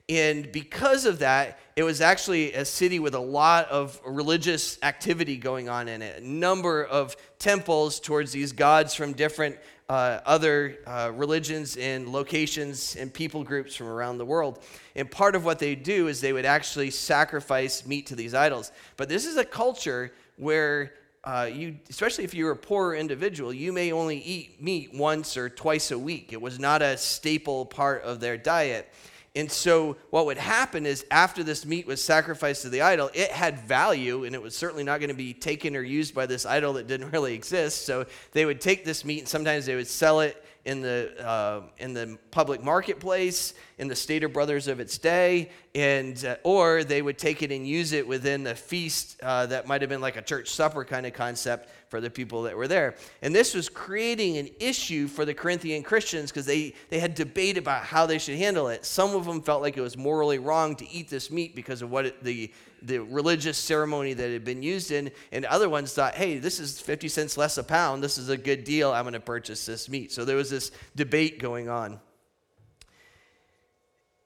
And 0.08 0.50
because 0.50 1.04
of 1.04 1.20
that, 1.20 1.60
it 1.76 1.84
was 1.84 2.00
actually 2.00 2.54
a 2.54 2.64
city 2.64 2.99
with 2.99 3.14
a 3.14 3.20
lot 3.20 3.68
of 3.68 4.00
religious 4.04 4.78
activity 4.82 5.37
going 5.37 5.68
on 5.68 5.87
in 5.87 6.02
it. 6.02 6.20
A 6.20 6.26
number 6.26 6.84
of 6.84 7.14
temples 7.38 8.00
towards 8.00 8.32
these 8.32 8.50
gods 8.52 8.94
from 8.94 9.12
different 9.12 9.56
uh, 9.88 10.20
other 10.25 10.78
uh, 10.87 11.12
religions 11.14 11.76
and 11.76 12.08
locations 12.08 12.96
and 12.96 13.12
people 13.12 13.44
groups 13.44 13.76
from 13.76 13.87
around 13.87 14.18
the 14.18 14.25
world. 14.25 14.60
And 14.96 15.10
part 15.10 15.37
of 15.37 15.44
what 15.44 15.58
they 15.58 15.75
do 15.75 16.08
is 16.08 16.20
they 16.20 16.32
would 16.32 16.44
actually 16.44 16.90
sacrifice 16.90 17.87
meat 17.87 18.06
to 18.06 18.16
these 18.16 18.34
idols. 18.34 18.72
But 18.96 19.08
this 19.08 19.26
is 19.26 19.37
a 19.37 19.44
culture 19.44 20.12
where 20.40 20.92
uh, 21.23 21.50
you, 21.52 21.76
especially 21.90 22.25
if 22.25 22.32
you're 22.32 22.52
a 22.52 22.56
poorer 22.56 22.97
individual, 22.97 23.52
you 23.52 23.73
may 23.73 23.92
only 23.92 24.18
eat 24.18 24.62
meat 24.62 24.94
once 24.94 25.37
or 25.37 25.50
twice 25.50 25.90
a 25.90 25.99
week. 25.99 26.32
It 26.32 26.40
was 26.40 26.59
not 26.59 26.80
a 26.80 26.97
staple 26.97 27.66
part 27.66 28.02
of 28.02 28.20
their 28.20 28.38
diet. 28.38 28.90
And 29.37 29.50
so, 29.50 29.96
what 30.10 30.26
would 30.26 30.38
happen 30.38 30.87
is 30.87 31.04
after 31.10 31.44
this 31.44 31.64
meat 31.64 31.87
was 31.87 32.02
sacrificed 32.02 32.62
to 32.62 32.68
the 32.68 32.82
idol, 32.82 33.10
it 33.14 33.30
had 33.30 33.60
value 33.60 34.25
and 34.25 34.34
it 34.34 34.42
was 34.42 34.56
certainly 34.56 34.82
not 34.82 34.99
going 34.99 35.10
to 35.10 35.16
be 35.16 35.32
taken 35.32 35.76
or 35.76 35.82
used 35.82 36.14
by 36.14 36.26
this 36.26 36.44
idol 36.44 36.72
that 36.75 36.88
didn't 36.88 37.10
really 37.12 37.34
exist. 37.34 37.87
So, 37.87 38.06
they 38.32 38.44
would 38.44 38.60
take 38.60 38.84
this 38.84 39.04
meat 39.04 39.20
and 39.20 39.28
sometimes 39.28 39.66
they 39.66 39.76
would 39.76 39.87
sell 39.87 40.20
it 40.20 40.44
in 40.64 40.82
the, 40.82 41.12
uh, 41.26 41.62
in 41.78 41.94
the 41.94 42.18
public 42.30 42.62
marketplace, 42.62 43.54
in 43.78 43.88
the 43.88 43.96
Stater 43.96 44.28
Brothers 44.28 44.68
of 44.68 44.78
its 44.78 44.99
day, 44.99 45.50
and, 45.75 46.22
uh, 46.25 46.37
or 46.42 46.84
they 46.84 47.00
would 47.00 47.16
take 47.16 47.42
it 47.42 47.50
and 47.50 47.66
use 47.66 47.92
it 47.92 48.06
within 48.06 48.42
the 48.42 48.54
feast 48.54 49.18
uh, 49.22 49.46
that 49.46 49.66
might 49.66 49.80
have 49.80 49.88
been 49.88 50.02
like 50.02 50.16
a 50.16 50.22
church 50.22 50.50
supper 50.50 50.84
kind 50.84 51.06
of 51.06 51.12
concept 51.12 51.70
for 51.90 52.00
the 52.00 52.09
people 52.09 52.42
that 52.44 52.56
were 52.56 52.68
there. 52.68 52.94
And 53.20 53.35
this 53.35 53.52
was 53.52 53.68
creating 53.68 54.38
an 54.38 54.49
issue 54.61 55.09
for 55.09 55.25
the 55.25 55.35
Corinthian 55.35 55.82
Christians 55.82 56.30
because 56.30 56.47
they, 56.47 56.73
they 56.88 57.00
had 57.00 57.14
debate 57.14 57.59
about 57.59 57.82
how 57.82 58.06
they 58.06 58.18
should 58.18 58.38
handle 58.38 58.68
it. 58.68 58.87
Some 58.87 59.14
of 59.14 59.26
them 59.26 59.42
felt 59.42 59.61
like 59.61 59.76
it 59.76 59.82
was 59.82 59.97
morally 59.97 60.38
wrong 60.38 60.76
to 60.76 60.88
eat 60.88 61.11
this 61.11 61.30
meat 61.30 61.54
because 61.54 61.82
of 61.82 61.90
what 61.90 62.06
it, 62.06 62.25
the 62.25 62.50
the 62.82 62.99
religious 62.99 63.59
ceremony 63.59 64.14
that 64.14 64.30
had 64.30 64.42
been 64.42 64.62
used 64.62 64.90
in, 64.90 65.11
and 65.32 65.44
other 65.44 65.68
ones 65.68 65.92
thought, 65.92 66.14
hey, 66.14 66.38
this 66.38 66.59
is 66.59 66.80
50 66.80 67.09
cents 67.09 67.37
less 67.37 67.59
a 67.59 67.62
pound. 67.62 68.02
This 68.02 68.16
is 68.16 68.30
a 68.30 68.37
good 68.37 68.64
deal. 68.64 68.90
I'm 68.90 69.04
going 69.04 69.12
to 69.12 69.20
purchase 69.20 69.66
this 69.66 69.88
meat. 69.88 70.12
So 70.12 70.25
there 70.25 70.37
was 70.37 70.49
this 70.49 70.73
debate 70.97 71.38
going 71.38 71.68
on. 71.68 72.00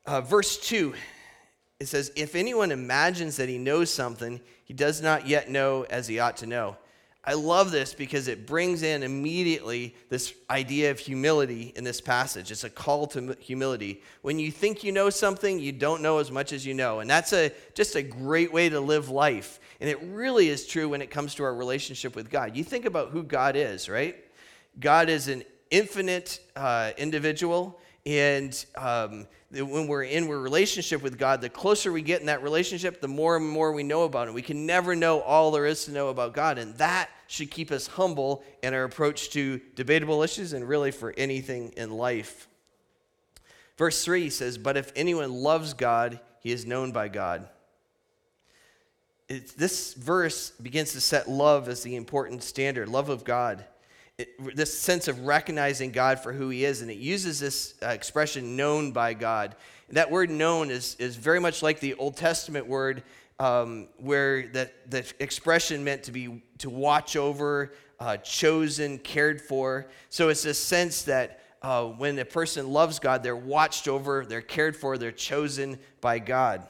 Uh, 0.07 0.21
verse 0.21 0.57
2, 0.59 0.95
it 1.81 1.87
says, 1.87 2.13
If 2.15 2.35
anyone 2.35 2.71
imagines 2.71 3.37
that 3.37 3.49
he 3.49 3.59
knows 3.59 3.93
something, 3.93 4.41
he 4.65 4.75
does 4.75 5.03
not 5.03 5.27
yet 5.27 5.51
know 5.51 5.85
as 5.91 6.07
he 6.07 6.19
ought 6.19 6.37
to 6.39 6.47
know. 6.47 6.77
I 7.27 7.33
love 7.33 7.71
this 7.71 7.95
because 7.95 8.29
it 8.29 8.47
brings 8.47 8.83
in 8.83 9.03
immediately 9.03 9.95
this 10.11 10.35
idea 10.51 10.91
of 10.91 10.99
humility 10.99 11.73
in 11.75 11.83
this 11.83 12.01
passage. 12.01 12.51
It's 12.51 12.65
a 12.65 12.71
call 12.71 13.07
to 13.09 13.35
humility. 13.41 14.03
When 14.21 14.39
you 14.39 14.51
think 14.51 14.85
you 14.85 14.93
know 14.93 15.09
something, 15.09 15.59
you 15.59 15.73
don't 15.73 16.03
know 16.03 16.19
as 16.19 16.31
much 16.31 16.53
as 16.53 16.67
you 16.67 16.75
know. 16.75 17.01
And 17.01 17.09
that's 17.09 17.33
a, 17.33 17.51
just 17.73 17.95
a 17.95 18.03
great 18.03 18.53
way 18.53 18.69
to 18.69 18.79
live 18.79 19.09
life. 19.09 19.59
And 19.81 19.89
it 19.89 19.99
really 20.03 20.49
is 20.49 20.67
true 20.67 20.89
when 20.89 21.01
it 21.01 21.11
comes 21.11 21.35
to 21.37 21.45
our 21.45 21.55
relationship 21.55 22.15
with 22.15 22.31
God. 22.31 22.57
You 22.57 22.63
think 22.63 22.85
about 22.85 23.11
who 23.11 23.23
God 23.23 23.57
is, 23.57 23.89
right? 23.89 24.17
God 24.79 25.09
is 25.09 25.29
an 25.29 25.45
infinite 25.71 26.41
uh, 26.55 26.93
individual. 26.99 27.81
And 28.07 28.65
um, 28.77 29.27
when 29.51 29.87
we're 29.87 30.03
in 30.03 30.25
a 30.25 30.37
relationship 30.37 31.03
with 31.03 31.19
God, 31.19 31.41
the 31.41 31.49
closer 31.49 31.91
we 31.91 32.03
get 32.03 32.21
in 32.21 32.27
that 32.27 32.43
relationship, 32.43 33.01
the 33.01 33.09
more 33.09 33.37
and 33.37 33.49
more 33.49 33.73
we 33.73 33.83
know 33.83 34.03
about 34.03 34.29
Him. 34.29 34.35
We 34.35 34.43
can 34.43 34.67
never 34.67 34.95
know 34.95 35.21
all 35.21 35.51
there 35.51 35.65
is 35.65 35.87
to 35.87 35.93
know 35.93 36.09
about 36.09 36.35
God. 36.35 36.59
And 36.59 36.75
that 36.77 37.09
should 37.29 37.51
keep 37.51 37.71
us 37.71 37.87
humble 37.87 38.45
in 38.63 38.75
our 38.75 38.85
approach 38.85 39.31
to 39.31 39.61
debatable 39.75 40.23
issues 40.23 40.53
and 40.53 40.69
really 40.69 40.91
for 40.91 41.15
anything 41.17 41.73
in 41.77 41.91
life. 41.91 42.47
Verse 43.79 44.05
3 44.05 44.29
says, 44.29 44.59
But 44.59 44.77
if 44.77 44.93
anyone 44.95 45.33
loves 45.33 45.73
God, 45.73 46.21
he 46.41 46.53
is 46.53 46.67
known 46.67 46.93
by 46.93 47.09
God. 47.09 47.49
this 49.29 49.95
verse 49.95 50.51
begins 50.51 50.93
to 50.93 51.01
set 51.01 51.29
love 51.31 51.69
as 51.69 51.83
the 51.83 51.97
important 51.97 52.43
standard 52.43 52.89
love 52.89 53.09
of 53.09 53.25
God 53.25 53.65
this 54.55 54.79
sense 54.79 55.09
of 55.09 55.27
recognizing 55.27 55.91
God 55.91 56.21
for 56.21 56.33
who 56.33 56.49
He 56.49 56.65
is, 56.65 56.83
and 56.83 56.91
it 56.91 56.99
uses 56.99 57.41
this 57.41 57.75
uh, 57.83 57.89
expression 57.89 58.57
"known 58.57 58.93
by 58.93 59.15
God." 59.15 59.57
That 59.91 60.11
word 60.11 60.31
"known" 60.31 60.71
is 60.71 60.97
is 60.99 61.17
very 61.17 61.41
much 61.41 61.63
like 61.63 61.81
the 61.81 61.95
Old 61.95 62.17
Testament 62.17 62.67
word, 62.67 63.03
um, 63.41 63.89
where 63.97 64.47
that 64.49 64.91
the 64.91 65.05
expression 65.19 65.83
meant 65.83 66.05
to 66.05 66.13
be 66.13 66.43
to 66.59 66.71
watch 66.71 67.17
over, 67.17 67.73
uh, 67.99 68.17
chosen, 68.19 68.99
cared 68.99 69.41
for. 69.41 69.87
So 70.11 70.29
it's 70.29 70.45
a 70.45 70.55
sense 70.55 71.03
that. 71.03 71.41
Uh, 71.63 71.87
when 71.87 72.19
a 72.19 72.25
person 72.27 72.69
loves 72.69 72.99
God, 72.99 73.23
they're 73.23 73.35
watched 73.35 73.89
over, 73.89 74.27
they're 74.27 74.43
cared 74.43 74.77
for, 74.77 74.99
they're 74.99 75.11
chosen 75.11 75.79
by 76.03 76.19
God. 76.19 76.69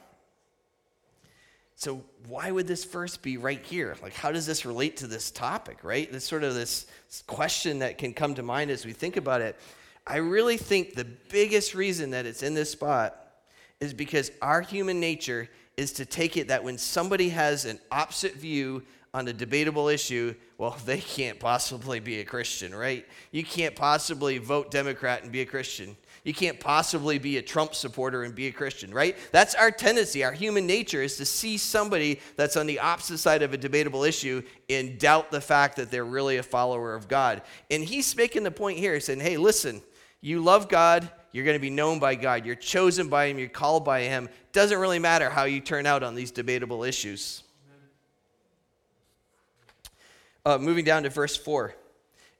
So, 1.77 2.03
why 2.27 2.51
would 2.51 2.67
this 2.67 2.85
verse 2.85 3.17
be 3.17 3.35
right 3.37 3.61
here? 3.61 3.97
Like, 4.01 4.13
how 4.13 4.31
does 4.31 4.45
this 4.45 4.65
relate 4.65 4.97
to 4.97 5.07
this 5.07 5.29
topic, 5.29 5.83
right? 5.83 6.09
This 6.09 6.23
sort 6.23 6.43
of 6.43 6.53
this 6.53 6.87
question 7.27 7.79
that 7.79 7.97
can 7.97 8.13
come 8.13 8.33
to 8.35 8.43
mind 8.43 8.71
as 8.71 8.85
we 8.85 8.93
think 8.93 9.17
about 9.17 9.41
it. 9.41 9.59
I 10.07 10.17
really 10.17 10.57
think 10.57 10.95
the 10.95 11.05
biggest 11.29 11.75
reason 11.75 12.11
that 12.11 12.25
it's 12.25 12.43
in 12.43 12.53
this 12.53 12.71
spot 12.71 13.17
is 13.81 13.93
because 13.93 14.31
our 14.41 14.61
human 14.61 14.99
nature 15.01 15.49
is 15.75 15.91
to 15.93 16.05
take 16.05 16.37
it 16.37 16.47
that 16.47 16.63
when 16.63 16.77
somebody 16.77 17.29
has 17.29 17.65
an 17.65 17.79
opposite 17.91 18.35
view 18.35 18.83
on 19.13 19.27
a 19.27 19.33
debatable 19.33 19.89
issue, 19.89 20.33
well, 20.57 20.77
they 20.85 20.99
can't 20.99 21.39
possibly 21.39 21.99
be 21.99 22.19
a 22.19 22.25
Christian, 22.25 22.73
right? 22.73 23.05
You 23.31 23.43
can't 23.43 23.75
possibly 23.75 24.37
vote 24.37 24.71
Democrat 24.71 25.23
and 25.23 25.31
be 25.31 25.41
a 25.41 25.45
Christian. 25.45 25.97
You 26.25 26.33
can't 26.33 26.59
possibly 26.59 27.19
be 27.19 27.37
a 27.37 27.41
Trump 27.41 27.75
supporter 27.75 28.23
and 28.23 28.33
be 28.33 28.47
a 28.47 28.51
Christian, 28.51 28.91
right? 28.91 29.15
That's 29.31 29.53
our 29.53 29.69
tendency. 29.69 30.23
Our 30.23 30.31
human 30.31 30.65
nature 30.65 31.03
is 31.03 31.17
to 31.17 31.25
see 31.25 31.55
somebody 31.57 32.19
that's 32.35 32.57
on 32.57 32.65
the 32.65 32.79
opposite 32.79 33.19
side 33.19 33.43
of 33.43 33.53
a 33.53 33.57
debatable 33.57 34.03
issue 34.03 34.41
and 34.67 34.97
doubt 34.97 35.29
the 35.29 35.39
fact 35.39 35.75
that 35.77 35.91
they're 35.91 36.03
really 36.03 36.37
a 36.37 36.43
follower 36.43 36.95
of 36.95 37.07
God. 37.07 37.43
And 37.69 37.83
he's 37.83 38.17
making 38.17 38.41
the 38.41 38.49
point 38.49 38.79
here 38.79 38.99
saying, 38.99 39.19
hey, 39.19 39.37
listen, 39.37 39.83
you 40.19 40.41
love 40.41 40.67
God, 40.67 41.07
you're 41.31 41.45
going 41.45 41.57
to 41.57 41.61
be 41.61 41.69
known 41.69 41.99
by 41.99 42.15
God, 42.15 42.43
you're 42.43 42.55
chosen 42.55 43.07
by 43.07 43.27
Him, 43.27 43.37
you're 43.37 43.47
called 43.47 43.85
by 43.85 44.01
Him. 44.01 44.27
Doesn't 44.51 44.79
really 44.79 44.97
matter 44.97 45.29
how 45.29 45.43
you 45.43 45.59
turn 45.59 45.85
out 45.85 46.01
on 46.01 46.15
these 46.15 46.31
debatable 46.31 46.83
issues. 46.83 47.43
Uh, 50.43 50.57
moving 50.57 50.85
down 50.85 51.03
to 51.03 51.09
verse 51.11 51.37
4. 51.37 51.75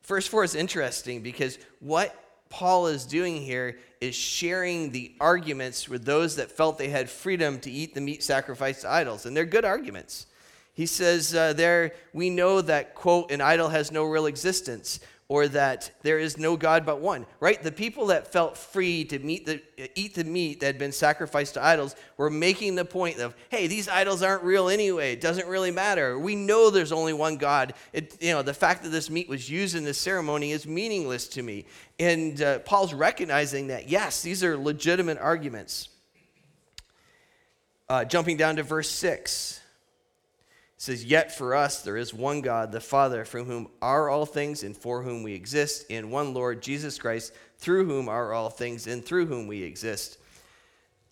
Verse 0.06 0.26
4 0.26 0.44
is 0.44 0.56
interesting 0.56 1.22
because 1.22 1.60
what 1.80 2.25
Paul 2.56 2.88
is 2.88 3.06
doing 3.06 3.42
here 3.42 3.78
is 4.00 4.16
sharing 4.16 4.92
the 4.92 5.14
arguments 5.20 5.90
with 5.90 6.06
those 6.06 6.38
that 6.38 6.50
felt 6.50 6.78
they 6.78 6.88
had 6.88 7.10
freedom 7.10 7.60
to 7.60 7.70
eat 7.70 7.94
the 7.94 8.00
meat 8.00 8.24
sacrificed 8.24 8.84
to 8.84 8.90
idols. 8.90 9.26
And 9.26 9.36
they're 9.36 9.44
good 9.44 9.66
arguments. 9.66 10.26
He 10.74 10.86
says 10.86 11.36
uh, 11.36 11.52
there, 11.52 11.92
we 12.14 12.30
know 12.30 12.62
that, 12.62 12.96
quote, 12.96 13.30
an 13.30 13.42
idol 13.42 13.68
has 13.68 13.92
no 13.92 14.06
real 14.06 14.26
existence 14.26 15.02
or 15.28 15.48
that 15.48 15.92
there 16.04 16.20
is 16.20 16.38
no 16.38 16.56
God 16.56 16.86
but 16.86 17.00
one, 17.00 17.26
right? 17.40 17.62
The 17.62 17.72
people 17.72 18.08
that 18.08 18.32
felt 18.32 18.56
free 18.56 19.04
to 19.06 19.18
the, 19.18 19.62
eat 19.96 20.14
the 20.14 20.24
meat 20.24 20.60
that 20.60 20.68
had 20.68 20.78
been 20.78 20.92
sacrificed 20.92 21.56
to 21.56 21.66
idols 21.66 21.96
were 22.18 22.30
making 22.30 22.76
the 22.76 22.86
point 22.86 23.20
of, 23.20 23.36
hey, 23.50 23.66
these 23.66 23.90
idols 23.90 24.22
aren't 24.22 24.44
real 24.44 24.70
anyway. 24.70 25.14
It 25.14 25.22
doesn't 25.22 25.48
really 25.48 25.72
matter. 25.72 26.20
We 26.20 26.36
know 26.36 26.70
there's 26.70 26.92
only 26.92 27.14
one 27.14 27.38
God. 27.38 27.74
It, 27.92 28.22
you 28.22 28.34
know, 28.34 28.44
the 28.44 28.54
fact 28.54 28.84
that 28.84 28.90
this 28.90 29.10
meat 29.10 29.28
was 29.28 29.50
used 29.50 29.76
in 29.76 29.84
this 29.84 29.98
ceremony 29.98 30.52
is 30.52 30.68
meaningless 30.68 31.28
to 31.30 31.42
me. 31.42 31.66
And 32.00 32.40
uh, 32.40 32.60
Paul's 32.60 32.94
recognizing 32.94 33.68
that, 33.68 33.90
yes, 33.90 34.22
these 34.22 34.44
are 34.44 34.56
legitimate 34.56 35.18
arguments. 35.18 35.90
Uh, 37.90 38.06
jumping 38.06 38.38
down 38.38 38.58
to 38.58 38.64
verse 38.64 38.90
6 38.90 39.62
says, 40.78 41.06
Yet 41.06 41.36
for 41.36 41.56
us 41.56 41.82
there 41.82 41.98
is 41.98 42.14
one 42.14 42.42
God, 42.42 42.72
the 42.72 42.82
Father, 42.82 43.26
from 43.26 43.46
whom 43.46 43.70
are 43.82 44.10
all 44.10 44.26
things 44.26 44.64
and 44.64 44.76
for 44.76 45.04
whom 45.04 45.24
we 45.24 45.34
exist, 45.34 45.86
and 45.90 46.12
one 46.12 46.34
Lord, 46.34 46.62
Jesus 46.62 46.98
Christ, 46.98 47.34
through 47.58 47.86
whom 47.86 48.10
are 48.10 48.34
all 48.34 48.50
things 48.50 48.88
and 48.88 49.04
through 49.04 49.28
whom 49.28 49.48
we 49.48 49.64
exist. 49.64 50.18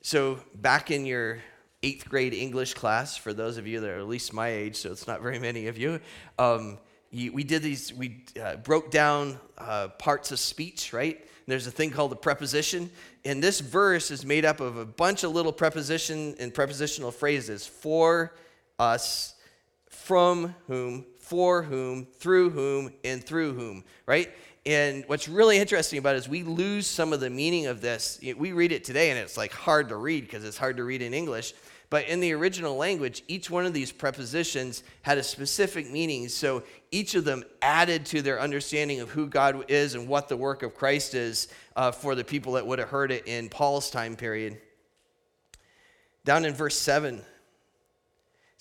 So, 0.01 0.39
back 0.55 0.91
in 0.91 1.05
your 1.05 1.39
eighth 1.81 2.09
grade 2.09 2.33
English 2.33 2.73
class, 2.73 3.15
for 3.17 3.33
those 3.33 3.57
of 3.57 3.67
you 3.67 3.79
that 3.79 3.89
are 3.89 3.99
at 3.99 4.07
least 4.07 4.33
my 4.33 4.49
age, 4.49 4.75
so 4.75 4.91
it's 4.91 5.07
not 5.07 5.21
very 5.21 5.39
many 5.39 5.67
of 5.67 5.77
you, 5.77 5.99
um, 6.37 6.77
we 7.11 7.43
did 7.43 7.61
these, 7.61 7.93
we 7.93 8.25
uh, 8.41 8.55
broke 8.55 8.89
down 8.89 9.39
uh, 9.57 9.89
parts 9.99 10.31
of 10.31 10.39
speech, 10.39 10.93
right? 10.93 11.15
And 11.15 11.51
there's 11.51 11.67
a 11.67 11.71
thing 11.71 11.91
called 11.91 12.11
a 12.11 12.15
preposition. 12.15 12.89
And 13.23 13.43
this 13.43 13.59
verse 13.59 14.11
is 14.11 14.25
made 14.25 14.45
up 14.45 14.59
of 14.61 14.77
a 14.77 14.85
bunch 14.85 15.23
of 15.23 15.31
little 15.31 15.53
preposition 15.53 16.35
and 16.39 16.53
prepositional 16.53 17.11
phrases 17.11 17.67
for 17.67 18.33
us, 18.79 19.35
from 20.03 20.53
whom, 20.67 21.05
for 21.17 21.63
whom, 21.63 22.05
through 22.05 22.49
whom, 22.49 22.91
and 23.05 23.23
through 23.23 23.53
whom, 23.53 23.85
right? 24.05 24.29
And 24.65 25.05
what's 25.07 25.29
really 25.29 25.57
interesting 25.57 25.97
about 25.97 26.15
it 26.15 26.17
is 26.17 26.27
we 26.27 26.43
lose 26.43 26.87
some 26.87 27.13
of 27.13 27.21
the 27.21 27.29
meaning 27.29 27.67
of 27.67 27.79
this. 27.79 28.19
We 28.37 28.51
read 28.51 28.73
it 28.73 28.83
today 28.83 29.11
and 29.11 29.19
it's 29.19 29.37
like 29.37 29.53
hard 29.53 29.87
to 29.89 29.95
read 29.95 30.25
because 30.25 30.43
it's 30.43 30.57
hard 30.57 30.75
to 30.75 30.83
read 30.83 31.01
in 31.01 31.13
English. 31.13 31.53
But 31.89 32.09
in 32.09 32.19
the 32.19 32.33
original 32.33 32.75
language, 32.75 33.23
each 33.29 33.49
one 33.49 33.65
of 33.65 33.71
these 33.71 33.93
prepositions 33.93 34.83
had 35.03 35.17
a 35.17 35.23
specific 35.23 35.89
meaning. 35.89 36.27
So 36.27 36.63
each 36.91 37.15
of 37.15 37.23
them 37.23 37.45
added 37.61 38.05
to 38.07 38.21
their 38.21 38.41
understanding 38.41 38.99
of 38.99 39.09
who 39.09 39.27
God 39.27 39.71
is 39.71 39.95
and 39.95 40.09
what 40.09 40.27
the 40.27 40.35
work 40.35 40.63
of 40.63 40.75
Christ 40.75 41.13
is 41.13 41.47
uh, 41.77 41.93
for 41.93 42.13
the 42.13 42.25
people 42.25 42.53
that 42.53 42.67
would 42.67 42.79
have 42.79 42.89
heard 42.89 43.11
it 43.11 43.25
in 43.25 43.47
Paul's 43.47 43.89
time 43.89 44.17
period. 44.17 44.59
Down 46.25 46.43
in 46.43 46.53
verse 46.53 46.77
7, 46.77 47.21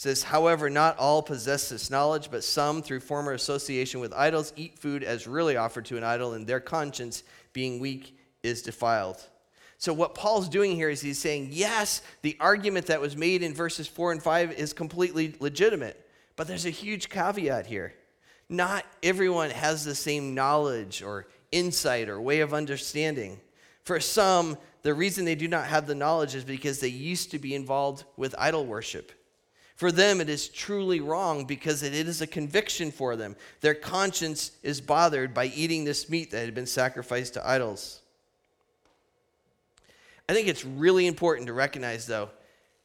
says, 0.02 0.24
However, 0.24 0.68
not 0.68 0.98
all 0.98 1.22
possess 1.22 1.68
this 1.68 1.88
knowledge, 1.88 2.28
but 2.28 2.42
some, 2.42 2.82
through 2.82 2.98
former 2.98 3.34
association 3.34 4.00
with 4.00 4.12
idols, 4.12 4.52
eat 4.56 4.76
food 4.76 5.04
as 5.04 5.28
really 5.28 5.56
offered 5.56 5.84
to 5.84 5.96
an 5.96 6.02
idol, 6.02 6.32
and 6.32 6.44
their 6.44 6.58
conscience, 6.58 7.22
being 7.52 7.78
weak, 7.78 8.18
is 8.42 8.62
defiled. 8.62 9.24
So, 9.78 9.92
what 9.92 10.16
Paul's 10.16 10.48
doing 10.48 10.74
here 10.74 10.90
is 10.90 11.00
he's 11.00 11.20
saying, 11.20 11.50
yes, 11.52 12.02
the 12.22 12.36
argument 12.40 12.86
that 12.86 13.00
was 13.00 13.16
made 13.16 13.44
in 13.44 13.54
verses 13.54 13.86
4 13.86 14.10
and 14.10 14.20
5 14.20 14.50
is 14.50 14.72
completely 14.72 15.36
legitimate, 15.38 16.04
but 16.34 16.48
there's 16.48 16.66
a 16.66 16.70
huge 16.70 17.08
caveat 17.08 17.68
here. 17.68 17.94
Not 18.48 18.84
everyone 19.04 19.50
has 19.50 19.84
the 19.84 19.94
same 19.94 20.34
knowledge 20.34 21.04
or 21.04 21.28
insight 21.52 22.08
or 22.08 22.20
way 22.20 22.40
of 22.40 22.52
understanding. 22.52 23.40
For 23.84 24.00
some, 24.00 24.58
the 24.82 24.94
reason 24.94 25.24
they 25.24 25.36
do 25.36 25.46
not 25.46 25.66
have 25.66 25.86
the 25.86 25.94
knowledge 25.94 26.34
is 26.34 26.42
because 26.42 26.80
they 26.80 26.88
used 26.88 27.30
to 27.30 27.38
be 27.38 27.54
involved 27.54 28.02
with 28.16 28.34
idol 28.36 28.66
worship. 28.66 29.12
For 29.82 29.90
them, 29.90 30.20
it 30.20 30.28
is 30.28 30.46
truly 30.46 31.00
wrong 31.00 31.44
because 31.44 31.82
it 31.82 31.92
is 31.92 32.20
a 32.22 32.26
conviction 32.28 32.92
for 32.92 33.16
them. 33.16 33.34
Their 33.62 33.74
conscience 33.74 34.52
is 34.62 34.80
bothered 34.80 35.34
by 35.34 35.46
eating 35.46 35.82
this 35.82 36.08
meat 36.08 36.30
that 36.30 36.44
had 36.44 36.54
been 36.54 36.66
sacrificed 36.66 37.34
to 37.34 37.44
idols. 37.44 38.00
I 40.28 40.34
think 40.34 40.46
it's 40.46 40.64
really 40.64 41.08
important 41.08 41.48
to 41.48 41.52
recognize, 41.52 42.06
though, 42.06 42.30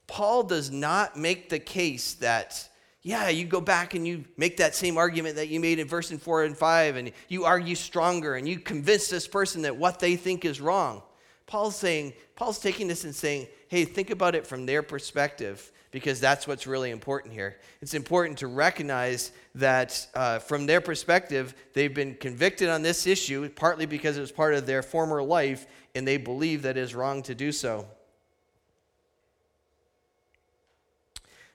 Paul 0.08 0.42
does 0.42 0.72
not 0.72 1.16
make 1.16 1.50
the 1.50 1.60
case 1.60 2.16
that, 2.16 2.68
yeah, 3.04 3.30
you 3.30 3.46
go 3.46 3.62
back 3.62 3.94
and 3.94 4.08
you 4.08 4.26
make 4.36 4.58
that 4.58 4.74
same 4.74 4.98
argument 4.98 5.36
that 5.36 5.50
you 5.50 5.60
made 5.60 5.78
in 5.78 5.88
verse 5.88 6.10
and 6.10 6.20
4 6.20 6.46
and 6.46 6.58
5, 6.58 6.96
and 6.96 7.12
you 7.28 7.46
argue 7.46 7.76
stronger 7.76 8.34
and 8.34 8.50
you 8.50 8.58
convince 8.58 9.08
this 9.08 9.28
person 9.28 9.62
that 9.62 9.78
what 9.78 10.00
they 10.00 10.16
think 10.16 10.46
is 10.46 10.60
wrong. 10.60 11.04
Paul's 11.46 11.76
saying, 11.76 12.14
Paul's 12.36 12.58
taking 12.58 12.88
this 12.88 13.04
and 13.04 13.14
saying, 13.14 13.50
hey, 13.68 13.86
think 13.86 14.10
about 14.10 14.34
it 14.34 14.48
from 14.48 14.66
their 14.66 14.82
perspective 14.82 15.72
because 15.98 16.20
that's 16.20 16.48
what's 16.48 16.68
really 16.68 16.92
important 16.92 17.34
here. 17.34 17.58
It's 17.82 17.96
important 17.96 18.38
to 18.38 18.46
recognize 18.46 19.32
that 19.56 20.06
uh, 20.14 20.38
from 20.38 20.68
their 20.68 20.80
perspective, 20.80 21.56
they've 21.74 21.92
been 21.92 22.14
convicted 22.14 22.70
on 22.70 22.84
this 22.84 23.08
issue, 23.08 23.50
partly 23.50 23.88
because 23.88 24.16
it 24.16 24.22
was 24.22 24.32
part 24.32 24.54
of 24.54 24.68
their 24.68 24.84
former 24.84 25.24
life, 25.24 25.66
and 25.96 26.08
they 26.08 26.18
believe 26.18 26.62
that 26.62 26.78
it 26.78 26.82
is 26.82 26.94
wrong 26.94 27.24
to 27.24 27.34
do 27.34 27.52
so. 27.52 27.88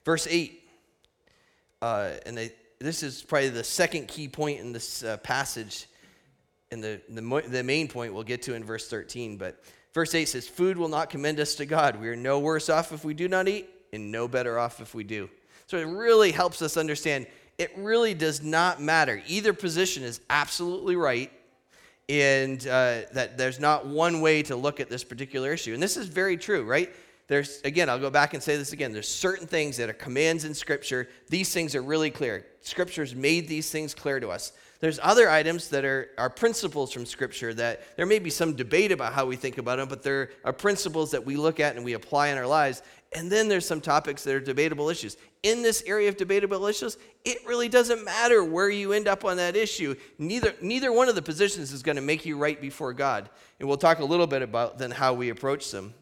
Verse 0.03 0.27
8, 0.29 0.61
uh, 1.81 2.11
and 2.25 2.37
they, 2.37 2.51
this 2.79 3.01
is 3.01 3.23
probably 3.23 3.47
the 3.47 3.63
second 3.63 4.09
key 4.09 4.27
point 4.27 4.59
in 4.59 4.73
this 4.73 5.05
uh, 5.05 5.15
passage, 5.15 5.87
and 6.69 6.83
the, 6.83 6.99
the, 7.07 7.43
the 7.47 7.63
main 7.63 7.87
point 7.87 8.13
we'll 8.13 8.23
get 8.23 8.41
to 8.41 8.55
in 8.55 8.65
verse 8.65 8.89
13, 8.89 9.37
but 9.37 9.63
Verse 9.93 10.15
8 10.15 10.25
says, 10.25 10.47
Food 10.47 10.77
will 10.77 10.89
not 10.89 11.11
commend 11.11 11.39
us 11.39 11.55
to 11.55 11.65
God. 11.65 12.01
We 12.01 12.09
are 12.09 12.15
no 12.15 12.39
worse 12.39 12.67
off 12.67 12.91
if 12.91 13.05
we 13.05 13.13
do 13.13 13.27
not 13.27 13.47
eat, 13.47 13.69
and 13.93 14.11
no 14.11 14.27
better 14.27 14.59
off 14.59 14.81
if 14.81 14.93
we 14.93 15.03
do. 15.03 15.29
So 15.67 15.77
it 15.77 15.87
really 15.87 16.31
helps 16.31 16.61
us 16.61 16.75
understand 16.75 17.27
it 17.57 17.71
really 17.77 18.13
does 18.13 18.41
not 18.41 18.81
matter. 18.81 19.21
Either 19.27 19.53
position 19.53 20.03
is 20.03 20.19
absolutely 20.29 20.95
right, 20.95 21.31
and 22.09 22.59
uh, 22.67 23.01
that 23.13 23.37
there's 23.37 23.59
not 23.59 23.85
one 23.85 24.21
way 24.21 24.43
to 24.43 24.55
look 24.55 24.79
at 24.79 24.89
this 24.89 25.03
particular 25.03 25.53
issue. 25.53 25.73
And 25.73 25.81
this 25.81 25.95
is 25.95 26.07
very 26.07 26.35
true, 26.35 26.63
right? 26.63 26.93
There's, 27.27 27.61
again, 27.61 27.89
I'll 27.89 27.99
go 27.99 28.09
back 28.09 28.33
and 28.33 28.43
say 28.43 28.57
this 28.57 28.73
again. 28.73 28.91
There's 28.91 29.07
certain 29.07 29.47
things 29.47 29.77
that 29.77 29.89
are 29.89 29.93
commands 29.93 30.43
in 30.43 30.53
Scripture. 30.53 31.07
These 31.29 31.53
things 31.53 31.73
are 31.75 31.81
really 31.81 32.11
clear. 32.11 32.45
Scripture's 32.61 33.15
made 33.15 33.47
these 33.47 33.71
things 33.71 33.93
clear 33.93 34.19
to 34.19 34.29
us. 34.29 34.51
There's 34.81 34.99
other 35.01 35.29
items 35.29 35.69
that 35.69 35.85
are, 35.85 36.09
are 36.17 36.29
principles 36.29 36.91
from 36.91 37.05
Scripture 37.05 37.53
that 37.53 37.95
there 37.95 38.05
may 38.05 38.19
be 38.19 38.29
some 38.29 38.53
debate 38.53 38.91
about 38.91 39.13
how 39.13 39.25
we 39.25 39.37
think 39.37 39.57
about 39.57 39.77
them, 39.77 39.87
but 39.87 40.03
there 40.03 40.31
are 40.43 40.51
principles 40.51 41.11
that 41.11 41.25
we 41.25 41.37
look 41.37 41.61
at 41.61 41.77
and 41.77 41.85
we 41.85 41.93
apply 41.93 42.27
in 42.27 42.37
our 42.37 42.47
lives. 42.47 42.81
And 43.15 43.31
then 43.31 43.47
there's 43.47 43.67
some 43.67 43.81
topics 43.81 44.23
that 44.23 44.33
are 44.33 44.39
debatable 44.39 44.89
issues. 44.89 45.17
In 45.43 45.61
this 45.61 45.83
area 45.85 46.09
of 46.09 46.17
debatable 46.17 46.65
issues, 46.65 46.97
it 47.25 47.37
really 47.45 47.69
doesn't 47.69 48.03
matter 48.03 48.43
where 48.43 48.69
you 48.69 48.93
end 48.93 49.07
up 49.07 49.23
on 49.23 49.37
that 49.37 49.55
issue. 49.55 49.95
Neither, 50.17 50.53
neither 50.61 50.91
one 50.91 51.09
of 51.09 51.15
the 51.15 51.21
positions 51.21 51.71
is 51.71 51.83
going 51.83 51.95
to 51.95 52.01
make 52.01 52.25
you 52.25 52.37
right 52.37 52.59
before 52.59 52.93
God. 52.93 53.29
And 53.59 53.67
we'll 53.67 53.77
talk 53.77 53.99
a 53.99 54.05
little 54.05 54.27
bit 54.27 54.41
about 54.41 54.77
then 54.77 54.91
how 54.91 55.13
we 55.13 55.29
approach 55.29 55.69
them. 55.71 55.93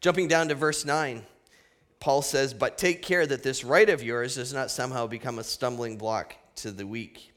Jumping 0.00 0.28
down 0.28 0.48
to 0.48 0.54
verse 0.54 0.84
9, 0.84 1.22
Paul 2.00 2.22
says, 2.22 2.52
But 2.52 2.76
take 2.76 3.02
care 3.02 3.26
that 3.26 3.42
this 3.42 3.64
right 3.64 3.88
of 3.88 4.02
yours 4.02 4.34
does 4.34 4.52
not 4.52 4.70
somehow 4.70 5.06
become 5.06 5.38
a 5.38 5.44
stumbling 5.44 5.96
block 5.96 6.34
to 6.56 6.70
the 6.70 6.86
weak 6.86 7.32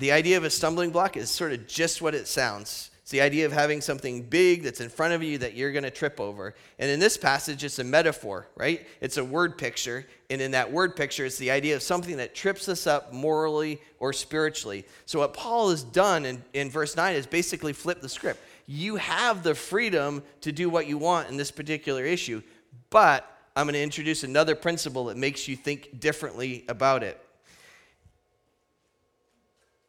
the 0.00 0.12
idea 0.12 0.38
of 0.38 0.44
a 0.44 0.50
stumbling 0.50 0.90
block 0.90 1.16
is 1.16 1.30
sort 1.30 1.52
of 1.52 1.68
just 1.68 2.00
what 2.00 2.14
it 2.14 2.26
sounds. 2.26 2.89
It's 3.10 3.12
the 3.16 3.22
idea 3.22 3.44
of 3.44 3.50
having 3.50 3.80
something 3.80 4.22
big 4.22 4.62
that's 4.62 4.80
in 4.80 4.88
front 4.88 5.14
of 5.14 5.20
you 5.20 5.36
that 5.38 5.54
you're 5.54 5.72
going 5.72 5.82
to 5.82 5.90
trip 5.90 6.20
over. 6.20 6.54
And 6.78 6.88
in 6.88 7.00
this 7.00 7.16
passage, 7.16 7.64
it's 7.64 7.80
a 7.80 7.82
metaphor, 7.82 8.46
right? 8.54 8.86
It's 9.00 9.16
a 9.16 9.24
word 9.24 9.58
picture. 9.58 10.06
And 10.30 10.40
in 10.40 10.52
that 10.52 10.70
word 10.70 10.94
picture, 10.94 11.24
it's 11.24 11.36
the 11.36 11.50
idea 11.50 11.74
of 11.74 11.82
something 11.82 12.18
that 12.18 12.36
trips 12.36 12.68
us 12.68 12.86
up 12.86 13.12
morally 13.12 13.80
or 13.98 14.12
spiritually. 14.12 14.86
So, 15.06 15.18
what 15.18 15.34
Paul 15.34 15.70
has 15.70 15.82
done 15.82 16.24
in, 16.24 16.40
in 16.52 16.70
verse 16.70 16.94
9 16.94 17.16
is 17.16 17.26
basically 17.26 17.72
flip 17.72 18.00
the 18.00 18.08
script. 18.08 18.38
You 18.68 18.94
have 18.94 19.42
the 19.42 19.56
freedom 19.56 20.22
to 20.42 20.52
do 20.52 20.70
what 20.70 20.86
you 20.86 20.96
want 20.96 21.30
in 21.30 21.36
this 21.36 21.50
particular 21.50 22.04
issue, 22.04 22.44
but 22.90 23.28
I'm 23.56 23.66
going 23.66 23.74
to 23.74 23.82
introduce 23.82 24.22
another 24.22 24.54
principle 24.54 25.06
that 25.06 25.16
makes 25.16 25.48
you 25.48 25.56
think 25.56 25.98
differently 25.98 26.64
about 26.68 27.02
it 27.02 27.20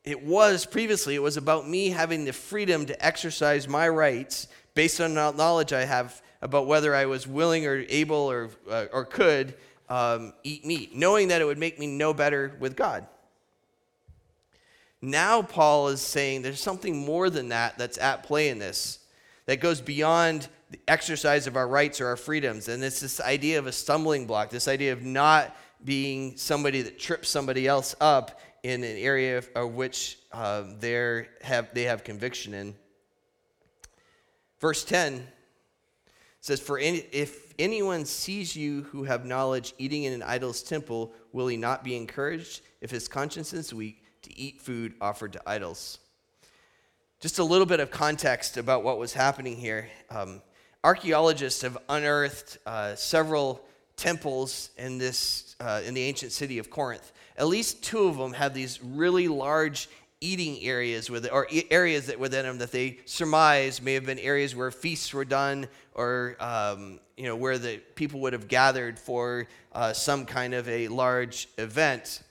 it 0.03 0.23
was 0.23 0.65
previously, 0.65 1.15
it 1.15 1.21
was 1.21 1.37
about 1.37 1.67
me 1.67 1.89
having 1.89 2.25
the 2.25 2.33
freedom 2.33 2.85
to 2.87 3.05
exercise 3.05 3.67
my 3.67 3.87
rights 3.87 4.47
based 4.73 4.99
on 4.99 5.13
knowledge 5.13 5.73
I 5.73 5.85
have 5.85 6.21
about 6.41 6.65
whether 6.65 6.95
I 6.95 7.05
was 7.05 7.27
willing 7.27 7.67
or 7.67 7.85
able 7.87 8.15
or, 8.15 8.49
uh, 8.69 8.85
or 8.91 9.05
could 9.05 9.53
um, 9.89 10.33
eat 10.43 10.65
meat, 10.65 10.95
knowing 10.95 11.27
that 11.27 11.41
it 11.41 11.45
would 11.45 11.59
make 11.59 11.77
me 11.77 11.85
no 11.85 12.13
better 12.13 12.55
with 12.59 12.75
God. 12.75 13.05
Now, 15.01 15.41
Paul 15.41 15.89
is 15.89 16.01
saying 16.01 16.41
there's 16.41 16.61
something 16.61 16.95
more 16.95 17.29
than 17.29 17.49
that 17.49 17.77
that's 17.77 17.97
at 17.97 18.23
play 18.23 18.49
in 18.49 18.59
this, 18.59 18.99
that 19.45 19.59
goes 19.59 19.81
beyond 19.81 20.47
the 20.69 20.79
exercise 20.87 21.47
of 21.47 21.57
our 21.57 21.67
rights 21.67 21.99
or 21.99 22.07
our 22.07 22.15
freedoms. 22.15 22.69
And 22.69 22.83
it's 22.83 23.01
this 23.01 23.19
idea 23.19 23.59
of 23.59 23.67
a 23.67 23.71
stumbling 23.71 24.25
block, 24.25 24.49
this 24.49 24.67
idea 24.67 24.93
of 24.93 25.03
not 25.03 25.55
being 25.83 26.37
somebody 26.37 26.81
that 26.83 26.99
trips 26.99 27.29
somebody 27.29 27.67
else 27.67 27.95
up 27.99 28.39
in 28.63 28.83
an 28.83 28.97
area 28.97 29.41
of 29.55 29.73
which 29.73 30.19
uh, 30.31 30.63
have, 31.41 31.73
they 31.73 31.83
have 31.83 32.03
conviction 32.03 32.53
in. 32.53 32.75
Verse 34.59 34.83
10 34.83 35.27
says, 36.41 36.59
For 36.59 36.77
any, 36.77 37.05
if 37.11 37.53
anyone 37.57 38.05
sees 38.05 38.55
you 38.55 38.83
who 38.83 39.03
have 39.03 39.25
knowledge 39.25 39.73
eating 39.79 40.03
in 40.03 40.13
an 40.13 40.21
idol's 40.21 40.61
temple, 40.61 41.11
will 41.33 41.47
he 41.47 41.57
not 41.57 41.83
be 41.83 41.95
encouraged, 41.95 42.61
if 42.81 42.91
his 42.91 43.07
conscience 43.07 43.53
is 43.53 43.73
weak, 43.73 44.03
to 44.23 44.37
eat 44.37 44.61
food 44.61 44.93
offered 45.01 45.33
to 45.33 45.41
idols? 45.47 45.97
Just 47.19 47.39
a 47.39 47.43
little 47.43 47.67
bit 47.67 47.79
of 47.79 47.89
context 47.89 48.57
about 48.57 48.83
what 48.83 48.99
was 48.99 49.13
happening 49.13 49.55
here. 49.55 49.89
Um, 50.09 50.41
archaeologists 50.83 51.61
have 51.63 51.77
unearthed 51.89 52.59
uh, 52.67 52.95
several 52.95 53.61
temples 53.95 54.69
in, 54.77 54.99
this, 54.99 55.55
uh, 55.59 55.81
in 55.85 55.95
the 55.95 56.01
ancient 56.03 56.31
city 56.31 56.59
of 56.59 56.69
Corinth 56.69 57.11
at 57.41 57.47
least 57.47 57.83
two 57.83 58.07
of 58.07 58.17
them 58.17 58.33
have 58.33 58.53
these 58.53 58.79
really 58.83 59.27
large 59.27 59.89
eating 60.21 60.59
areas 60.61 61.09
with 61.09 61.27
or 61.31 61.47
areas 61.71 62.05
that 62.05 62.19
within 62.19 62.45
them 62.45 62.59
that 62.59 62.71
they 62.71 62.99
surmise 63.05 63.81
may 63.81 63.95
have 63.95 64.05
been 64.05 64.19
areas 64.19 64.55
where 64.55 64.69
feasts 64.69 65.11
were 65.11 65.25
done 65.25 65.67
or 65.95 66.37
um, 66.39 66.99
you 67.17 67.25
know 67.25 67.35
where 67.35 67.57
the 67.57 67.77
people 67.95 68.19
would 68.19 68.33
have 68.33 68.47
gathered 68.47 68.99
for 68.99 69.47
uh, 69.73 69.91
some 69.91 70.23
kind 70.23 70.53
of 70.53 70.69
a 70.69 70.87
large 70.89 71.47
event. 71.57 72.21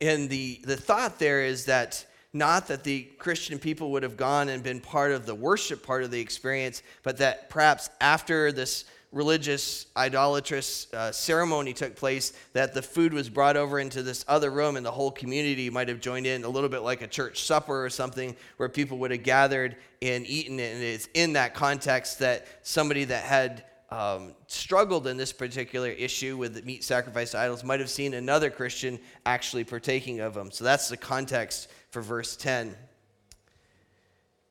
And 0.00 0.30
the, 0.30 0.60
the 0.64 0.78
thought 0.78 1.18
there 1.18 1.42
is 1.44 1.66
that 1.66 2.06
not 2.32 2.68
that 2.68 2.84
the 2.84 3.02
christian 3.18 3.58
people 3.58 3.90
would 3.90 4.04
have 4.04 4.16
gone 4.16 4.48
and 4.48 4.62
been 4.62 4.80
part 4.80 5.10
of 5.10 5.26
the 5.26 5.34
worship 5.34 5.84
part 5.84 6.04
of 6.04 6.12
the 6.12 6.20
experience 6.20 6.80
but 7.02 7.16
that 7.16 7.50
perhaps 7.50 7.90
after 8.00 8.52
this 8.52 8.84
religious, 9.12 9.86
idolatrous 9.96 10.92
uh, 10.92 11.10
ceremony 11.10 11.72
took 11.72 11.96
place, 11.96 12.32
that 12.52 12.74
the 12.74 12.82
food 12.82 13.12
was 13.12 13.28
brought 13.28 13.56
over 13.56 13.80
into 13.80 14.02
this 14.02 14.24
other 14.28 14.50
room, 14.50 14.76
and 14.76 14.86
the 14.86 14.90
whole 14.90 15.10
community 15.10 15.68
might 15.68 15.88
have 15.88 16.00
joined 16.00 16.26
in, 16.26 16.44
a 16.44 16.48
little 16.48 16.68
bit 16.68 16.82
like 16.82 17.02
a 17.02 17.08
church 17.08 17.42
supper 17.42 17.84
or 17.84 17.90
something, 17.90 18.36
where 18.56 18.68
people 18.68 18.98
would 18.98 19.10
have 19.10 19.22
gathered 19.22 19.76
and 20.00 20.26
eaten 20.26 20.60
it. 20.60 20.74
And 20.74 20.82
it's 20.82 21.08
in 21.14 21.32
that 21.32 21.54
context 21.54 22.20
that 22.20 22.46
somebody 22.62 23.04
that 23.04 23.24
had 23.24 23.64
um, 23.90 24.34
struggled 24.46 25.08
in 25.08 25.16
this 25.16 25.32
particular 25.32 25.88
issue 25.88 26.36
with 26.36 26.54
the 26.54 26.62
meat 26.62 26.84
sacrificed 26.84 27.34
idols 27.34 27.64
might 27.64 27.80
have 27.80 27.90
seen 27.90 28.14
another 28.14 28.48
Christian 28.48 29.00
actually 29.26 29.64
partaking 29.64 30.20
of 30.20 30.34
them. 30.34 30.52
So 30.52 30.62
that's 30.62 30.88
the 30.88 30.96
context 30.96 31.68
for 31.90 32.00
verse 32.00 32.36
10. 32.36 32.76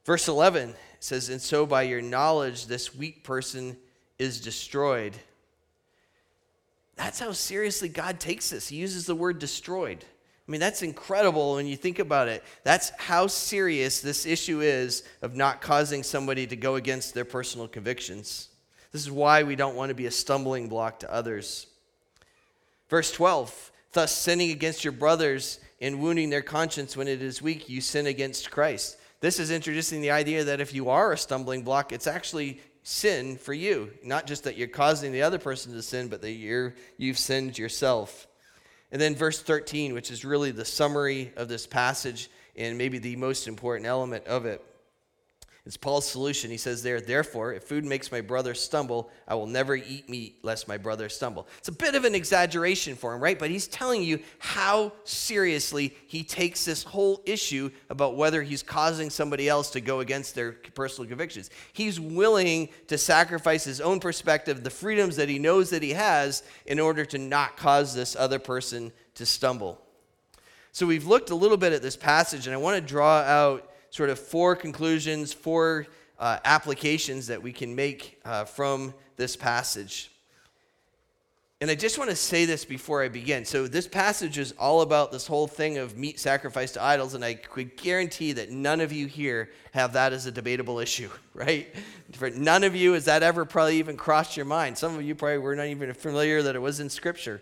Verse 0.03 0.27
11 0.27 0.75
says, 0.99 1.29
And 1.29 1.41
so 1.41 1.65
by 1.65 1.83
your 1.83 2.01
knowledge, 2.01 2.65
this 2.65 2.93
weak 2.93 3.23
person 3.23 3.77
is 4.19 4.41
destroyed. 4.41 5.15
That's 6.95 7.19
how 7.19 7.31
seriously 7.31 7.87
God 7.87 8.19
takes 8.19 8.49
this. 8.49 8.67
He 8.67 8.75
uses 8.75 9.05
the 9.05 9.15
word 9.15 9.39
destroyed. 9.39 10.03
I 10.47 10.51
mean, 10.51 10.59
that's 10.59 10.81
incredible 10.81 11.55
when 11.55 11.67
you 11.67 11.77
think 11.77 11.99
about 11.99 12.27
it. 12.27 12.43
That's 12.63 12.91
how 12.97 13.27
serious 13.27 14.01
this 14.01 14.25
issue 14.25 14.61
is 14.61 15.03
of 15.21 15.35
not 15.35 15.61
causing 15.61 16.03
somebody 16.03 16.45
to 16.47 16.55
go 16.55 16.75
against 16.75 17.13
their 17.13 17.23
personal 17.23 17.67
convictions. 17.67 18.49
This 18.91 19.03
is 19.03 19.11
why 19.11 19.43
we 19.43 19.55
don't 19.55 19.75
want 19.75 19.89
to 19.89 19.95
be 19.95 20.07
a 20.07 20.11
stumbling 20.11 20.67
block 20.67 20.99
to 20.99 21.13
others. 21.13 21.67
Verse 22.89 23.11
12 23.11 23.71
Thus, 23.91 24.15
sinning 24.15 24.51
against 24.51 24.83
your 24.83 24.91
brothers 24.91 25.59
and 25.81 25.99
wounding 25.99 26.29
their 26.29 26.41
conscience 26.41 26.95
when 26.95 27.07
it 27.07 27.21
is 27.21 27.41
weak, 27.41 27.69
you 27.69 27.81
sin 27.81 28.07
against 28.07 28.51
Christ. 28.51 28.97
This 29.19 29.39
is 29.39 29.51
introducing 29.51 30.01
the 30.01 30.11
idea 30.11 30.43
that 30.43 30.61
if 30.61 30.73
you 30.73 30.89
are 30.89 31.11
a 31.11 31.17
stumbling 31.17 31.63
block, 31.63 31.91
it's 31.91 32.07
actually 32.07 32.61
sin 32.83 33.37
for 33.37 33.53
you. 33.53 33.91
Not 34.03 34.27
just 34.27 34.43
that 34.45 34.57
you're 34.57 34.67
causing 34.67 35.11
the 35.11 35.21
other 35.21 35.37
person 35.37 35.73
to 35.73 35.81
sin, 35.81 36.07
but 36.07 36.21
that 36.21 36.31
you're, 36.31 36.75
you've 36.97 37.17
sinned 37.17 37.57
yourself. 37.57 38.27
And 38.91 39.01
then 39.01 39.15
verse 39.15 39.41
13, 39.41 39.93
which 39.93 40.11
is 40.11 40.25
really 40.25 40.51
the 40.51 40.65
summary 40.65 41.31
of 41.35 41.47
this 41.47 41.67
passage 41.67 42.29
and 42.55 42.77
maybe 42.77 42.97
the 42.97 43.15
most 43.15 43.47
important 43.47 43.87
element 43.87 44.25
of 44.25 44.45
it. 44.45 44.63
It's 45.65 45.77
Paul's 45.77 46.07
solution. 46.07 46.49
He 46.49 46.57
says 46.57 46.81
there, 46.81 46.99
therefore, 47.01 47.53
if 47.53 47.63
food 47.63 47.85
makes 47.85 48.11
my 48.11 48.21
brother 48.21 48.53
stumble, 48.53 49.11
I 49.27 49.35
will 49.35 49.45
never 49.45 49.75
eat 49.75 50.09
meat 50.09 50.39
lest 50.41 50.67
my 50.67 50.77
brother 50.77 51.09
stumble. 51.09 51.47
It's 51.59 51.67
a 51.67 51.73
bit 51.73 51.95
of 51.95 52.05
an 52.05 52.15
exaggeration 52.15 52.95
for 52.95 53.13
him, 53.13 53.21
right? 53.21 53.37
But 53.37 53.49
he's 53.51 53.67
telling 53.67 54.01
you 54.01 54.19
how 54.39 54.93
seriously 55.03 55.95
he 56.07 56.23
takes 56.23 56.65
this 56.65 56.83
whole 56.83 57.21
issue 57.25 57.69
about 57.89 58.15
whether 58.15 58.41
he's 58.41 58.63
causing 58.63 59.09
somebody 59.09 59.47
else 59.47 59.69
to 59.71 59.81
go 59.81 59.99
against 59.99 60.33
their 60.33 60.53
personal 60.53 61.07
convictions. 61.07 61.49
He's 61.73 61.99
willing 61.99 62.69
to 62.87 62.97
sacrifice 62.97 63.63
his 63.63 63.81
own 63.81 63.99
perspective, 63.99 64.63
the 64.63 64.69
freedoms 64.69 65.17
that 65.17 65.29
he 65.29 65.39
knows 65.39 65.69
that 65.69 65.83
he 65.83 65.91
has, 65.91 66.41
in 66.65 66.79
order 66.79 67.05
to 67.05 67.17
not 67.17 67.57
cause 67.57 67.93
this 67.93 68.15
other 68.15 68.39
person 68.39 68.91
to 69.15 69.25
stumble. 69.25 69.79
So 70.71 70.87
we've 70.87 71.05
looked 71.05 71.29
a 71.29 71.35
little 71.35 71.57
bit 71.57 71.73
at 71.73 71.81
this 71.81 71.97
passage, 71.97 72.47
and 72.47 72.53
I 72.53 72.57
want 72.57 72.75
to 72.75 72.81
draw 72.81 73.19
out 73.19 73.69
sort 73.89 74.09
of 74.09 74.19
four 74.19 74.55
conclusions, 74.55 75.33
four 75.33 75.87
uh, 76.19 76.37
applications 76.45 77.27
that 77.27 77.41
we 77.41 77.51
can 77.51 77.75
make 77.75 78.19
uh, 78.25 78.45
from 78.45 78.93
this 79.15 79.35
passage. 79.35 80.11
And 81.61 81.69
I 81.69 81.75
just 81.75 81.97
want 81.97 82.09
to 82.09 82.15
say 82.15 82.45
this 82.45 82.63
before 82.63 83.03
I 83.03 83.09
begin. 83.09 83.43
So, 83.43 83.67
this 83.67 83.85
passage 83.85 84.37
is 84.37 84.53
all 84.57 84.79
about 84.79 85.11
this 85.11 85.27
whole 85.27 85.45
thing 85.45 85.77
of 85.77 85.97
meat 85.97 86.17
sacrificed 86.17 86.75
to 86.75 86.81
idols, 86.81 87.15
and 87.15 87.25
I 87.25 87.33
could 87.33 87.75
guarantee 87.75 88.31
that 88.31 88.49
none 88.49 88.79
of 88.79 88.93
you 88.93 89.07
here 89.07 89.49
have 89.73 89.91
that 89.93 90.13
as 90.13 90.25
a 90.25 90.31
debatable 90.31 90.79
issue, 90.79 91.09
right? 91.33 91.67
For 92.13 92.29
none 92.29 92.63
of 92.63 92.75
you 92.75 92.93
has 92.93 93.05
that 93.05 93.23
ever 93.23 93.43
probably 93.43 93.77
even 93.77 93.97
crossed 93.97 94.37
your 94.37 94.45
mind. 94.45 94.77
Some 94.77 94.95
of 94.95 95.03
you 95.03 95.15
probably 95.15 95.39
were 95.39 95.55
not 95.55 95.67
even 95.67 95.93
familiar 95.93 96.41
that 96.43 96.55
it 96.55 96.61
was 96.61 96.79
in 96.79 96.89
Scripture. 96.89 97.41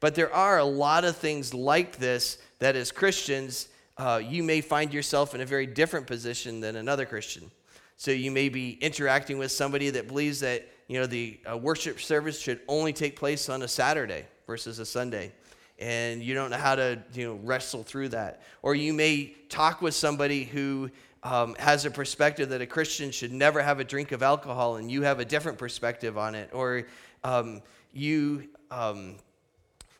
But 0.00 0.14
there 0.14 0.32
are 0.32 0.56
a 0.56 0.64
lot 0.64 1.04
of 1.04 1.16
things 1.16 1.52
like 1.52 1.96
this 1.96 2.38
that, 2.60 2.76
as 2.76 2.90
Christians, 2.90 3.68
uh, 4.00 4.16
you 4.16 4.42
may 4.42 4.62
find 4.62 4.94
yourself 4.94 5.34
in 5.34 5.42
a 5.42 5.44
very 5.44 5.66
different 5.66 6.06
position 6.06 6.60
than 6.60 6.76
another 6.76 7.04
Christian. 7.04 7.50
So 7.98 8.12
you 8.12 8.30
may 8.30 8.48
be 8.48 8.78
interacting 8.80 9.36
with 9.36 9.52
somebody 9.52 9.90
that 9.90 10.08
believes 10.08 10.40
that 10.40 10.66
you 10.88 10.98
know 10.98 11.06
the 11.06 11.38
uh, 11.48 11.58
worship 11.58 12.00
service 12.00 12.40
should 12.40 12.60
only 12.66 12.94
take 12.94 13.14
place 13.14 13.50
on 13.50 13.60
a 13.60 13.68
Saturday 13.68 14.24
versus 14.46 14.78
a 14.78 14.86
Sunday, 14.86 15.32
and 15.78 16.22
you 16.22 16.32
don't 16.32 16.50
know 16.50 16.56
how 16.56 16.76
to 16.76 16.98
you 17.12 17.26
know 17.26 17.34
wrestle 17.44 17.82
through 17.82 18.08
that. 18.08 18.40
Or 18.62 18.74
you 18.74 18.94
may 18.94 19.34
talk 19.50 19.82
with 19.82 19.94
somebody 19.94 20.44
who 20.44 20.90
um, 21.22 21.54
has 21.58 21.84
a 21.84 21.90
perspective 21.90 22.48
that 22.48 22.62
a 22.62 22.66
Christian 22.66 23.10
should 23.10 23.32
never 23.32 23.60
have 23.60 23.80
a 23.80 23.84
drink 23.84 24.12
of 24.12 24.22
alcohol, 24.22 24.76
and 24.76 24.90
you 24.90 25.02
have 25.02 25.20
a 25.20 25.26
different 25.26 25.58
perspective 25.58 26.16
on 26.16 26.34
it. 26.34 26.48
Or 26.54 26.86
um, 27.22 27.60
you 27.92 28.48
um, 28.70 29.16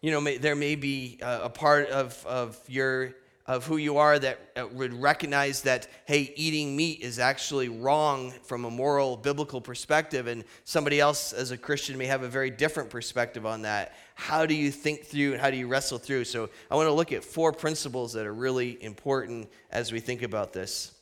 you 0.01 0.11
know 0.11 0.23
may, 0.23 0.39
there 0.39 0.57
may 0.57 0.75
be 0.75 1.19
a, 1.21 1.43
a 1.43 1.51
part 1.51 1.91
of 1.91 2.25
of 2.25 2.59
your 2.67 3.15
of 3.51 3.67
who 3.67 3.79
you 3.79 3.97
are 3.97 4.17
that 4.17 4.39
uh, 4.55 4.65
would 4.69 4.95
recognize 4.95 5.63
that, 5.63 5.89
hey, 6.05 6.33
eating 6.37 6.77
meat 6.77 7.01
is 7.01 7.19
actually 7.19 7.69
wrong 7.69 8.31
from 8.45 8.65
a 8.65 8.71
moral, 8.71 9.17
biblical 9.17 9.61
perspective, 9.61 10.29
and 10.29 10.45
somebody 10.63 11.01
else 11.01 11.33
as 11.33 11.51
a 11.51 11.57
Christian 11.57 11.99
may 11.99 12.07
have 12.07 12.23
a 12.23 12.29
very 12.29 12.49
different 12.49 12.91
perspective 12.91 13.45
on 13.45 13.63
that. 13.63 13.97
How 14.15 14.47
do 14.47 14.55
you 14.55 14.71
think 14.71 15.05
through 15.05 15.33
and 15.33 15.41
how 15.41 15.51
do 15.51 15.57
you 15.57 15.67
wrestle 15.67 15.99
through? 15.99 16.27
So, 16.27 16.49
I 16.71 16.77
want 16.77 16.87
to 16.87 16.93
look 16.93 17.11
at 17.11 17.25
four 17.25 17.53
principles 17.53 18.13
that 18.13 18.25
are 18.25 18.33
really 18.33 18.81
important 18.85 19.51
as 19.73 19.91
we 19.91 19.99
think 19.99 20.23
about 20.23 20.53
this. 20.53 20.93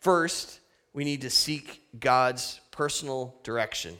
First, 0.00 0.58
we 0.92 1.04
need 1.04 1.20
to 1.20 1.30
seek 1.30 1.82
God's 2.00 2.60
personal 2.72 3.36
direction. 3.44 3.96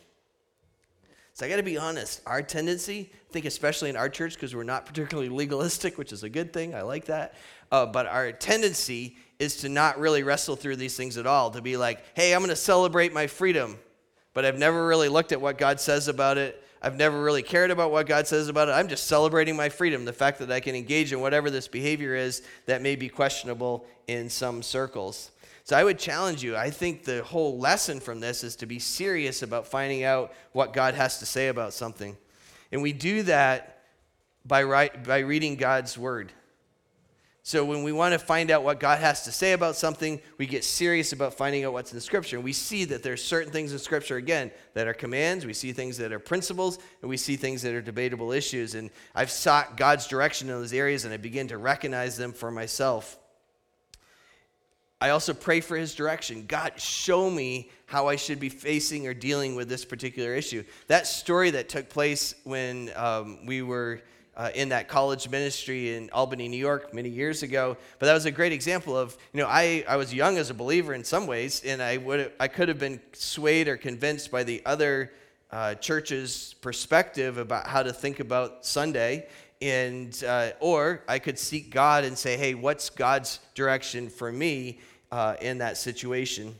So 1.36 1.44
I 1.44 1.50
got 1.50 1.56
to 1.56 1.62
be 1.62 1.76
honest, 1.76 2.22
our 2.24 2.40
tendency, 2.40 3.10
I 3.12 3.30
think 3.30 3.44
especially 3.44 3.90
in 3.90 3.96
our 3.96 4.08
church, 4.08 4.32
because 4.32 4.56
we're 4.56 4.62
not 4.62 4.86
particularly 4.86 5.28
legalistic, 5.28 5.98
which 5.98 6.10
is 6.10 6.22
a 6.22 6.30
good 6.30 6.50
thing, 6.50 6.74
I 6.74 6.80
like 6.80 7.04
that. 7.04 7.34
Uh, 7.70 7.84
but 7.84 8.06
our 8.06 8.32
tendency 8.32 9.18
is 9.38 9.58
to 9.58 9.68
not 9.68 9.98
really 9.98 10.22
wrestle 10.22 10.56
through 10.56 10.76
these 10.76 10.96
things 10.96 11.18
at 11.18 11.26
all, 11.26 11.50
to 11.50 11.60
be 11.60 11.76
like, 11.76 12.02
hey, 12.14 12.32
I'm 12.32 12.40
going 12.40 12.48
to 12.48 12.56
celebrate 12.56 13.12
my 13.12 13.26
freedom, 13.26 13.78
but 14.32 14.46
I've 14.46 14.58
never 14.58 14.86
really 14.86 15.10
looked 15.10 15.30
at 15.30 15.38
what 15.38 15.58
God 15.58 15.78
says 15.78 16.08
about 16.08 16.38
it. 16.38 16.64
I've 16.80 16.96
never 16.96 17.22
really 17.22 17.42
cared 17.42 17.70
about 17.70 17.92
what 17.92 18.06
God 18.06 18.26
says 18.26 18.48
about 18.48 18.70
it. 18.70 18.72
I'm 18.72 18.88
just 18.88 19.06
celebrating 19.06 19.56
my 19.56 19.68
freedom, 19.68 20.06
the 20.06 20.14
fact 20.14 20.38
that 20.38 20.50
I 20.50 20.60
can 20.60 20.74
engage 20.74 21.12
in 21.12 21.20
whatever 21.20 21.50
this 21.50 21.68
behavior 21.68 22.14
is 22.14 22.40
that 22.64 22.80
may 22.80 22.96
be 22.96 23.10
questionable 23.10 23.84
in 24.06 24.30
some 24.30 24.62
circles. 24.62 25.32
So 25.66 25.76
I 25.76 25.82
would 25.82 25.98
challenge 25.98 26.44
you. 26.44 26.56
I 26.56 26.70
think 26.70 27.02
the 27.02 27.24
whole 27.24 27.58
lesson 27.58 27.98
from 27.98 28.20
this 28.20 28.44
is 28.44 28.54
to 28.56 28.66
be 28.66 28.78
serious 28.78 29.42
about 29.42 29.66
finding 29.66 30.04
out 30.04 30.32
what 30.52 30.72
God 30.72 30.94
has 30.94 31.18
to 31.18 31.26
say 31.26 31.48
about 31.48 31.72
something. 31.72 32.16
And 32.70 32.82
we 32.82 32.92
do 32.92 33.24
that 33.24 33.82
by, 34.44 34.62
by 35.04 35.18
reading 35.18 35.56
God's 35.56 35.98
word. 35.98 36.32
So 37.42 37.64
when 37.64 37.82
we 37.82 37.90
want 37.90 38.12
to 38.12 38.18
find 38.20 38.52
out 38.52 38.62
what 38.62 38.78
God 38.78 39.00
has 39.00 39.24
to 39.24 39.32
say 39.32 39.54
about 39.54 39.74
something, 39.74 40.20
we 40.38 40.46
get 40.46 40.62
serious 40.62 41.12
about 41.12 41.34
finding 41.34 41.64
out 41.64 41.72
what's 41.72 41.92
in 41.92 42.00
Scripture. 42.00 42.36
And 42.36 42.44
we 42.44 42.52
see 42.52 42.84
that 42.84 43.02
there's 43.02 43.24
certain 43.24 43.52
things 43.52 43.72
in 43.72 43.80
Scripture, 43.80 44.18
again, 44.18 44.52
that 44.74 44.86
are 44.86 44.94
commands. 44.94 45.46
We 45.46 45.52
see 45.52 45.72
things 45.72 45.98
that 45.98 46.12
are 46.12 46.20
principles, 46.20 46.78
and 47.02 47.10
we 47.10 47.16
see 47.16 47.34
things 47.34 47.62
that 47.62 47.74
are 47.74 47.82
debatable 47.82 48.30
issues. 48.30 48.76
And 48.76 48.88
I've 49.16 49.32
sought 49.32 49.76
God's 49.76 50.06
direction 50.06 50.48
in 50.48 50.54
those 50.54 50.72
areas, 50.72 51.04
and 51.04 51.12
I 51.12 51.16
begin 51.16 51.48
to 51.48 51.58
recognize 51.58 52.16
them 52.16 52.32
for 52.32 52.52
myself. 52.52 53.18
I 54.98 55.10
also 55.10 55.34
pray 55.34 55.60
for 55.60 55.76
his 55.76 55.94
direction. 55.94 56.46
God, 56.46 56.80
show 56.80 57.28
me 57.28 57.70
how 57.84 58.08
I 58.08 58.16
should 58.16 58.40
be 58.40 58.48
facing 58.48 59.06
or 59.06 59.12
dealing 59.12 59.54
with 59.54 59.68
this 59.68 59.84
particular 59.84 60.34
issue. 60.34 60.64
That 60.86 61.06
story 61.06 61.50
that 61.50 61.68
took 61.68 61.90
place 61.90 62.34
when 62.44 62.90
um, 62.96 63.44
we 63.44 63.60
were 63.60 64.00
uh, 64.38 64.50
in 64.54 64.70
that 64.70 64.88
college 64.88 65.28
ministry 65.28 65.94
in 65.94 66.08
Albany, 66.10 66.48
New 66.48 66.56
York, 66.56 66.94
many 66.94 67.10
years 67.10 67.42
ago. 67.42 67.76
But 67.98 68.06
that 68.06 68.14
was 68.14 68.24
a 68.24 68.30
great 68.30 68.52
example 68.52 68.96
of, 68.96 69.16
you 69.34 69.40
know, 69.40 69.48
I, 69.48 69.84
I 69.86 69.96
was 69.96 70.14
young 70.14 70.38
as 70.38 70.48
a 70.48 70.54
believer 70.54 70.94
in 70.94 71.04
some 71.04 71.26
ways, 71.26 71.62
and 71.64 71.82
I, 71.82 71.98
would 71.98 72.32
I 72.40 72.48
could 72.48 72.68
have 72.68 72.78
been 72.78 73.00
swayed 73.12 73.68
or 73.68 73.76
convinced 73.76 74.30
by 74.30 74.44
the 74.44 74.62
other 74.64 75.12
uh, 75.50 75.74
church's 75.74 76.54
perspective 76.62 77.38
about 77.38 77.66
how 77.66 77.82
to 77.82 77.92
think 77.92 78.20
about 78.20 78.64
Sunday 78.64 79.26
and 79.62 80.22
uh, 80.26 80.50
or 80.60 81.02
I 81.08 81.18
could 81.18 81.38
seek 81.38 81.70
God 81.70 82.04
and 82.04 82.16
say, 82.16 82.36
"Hey, 82.36 82.54
what's 82.54 82.90
God's 82.90 83.40
direction 83.54 84.08
for 84.08 84.30
me 84.30 84.80
uh, 85.10 85.36
in 85.40 85.58
that 85.58 85.76
situation?" 85.76 86.54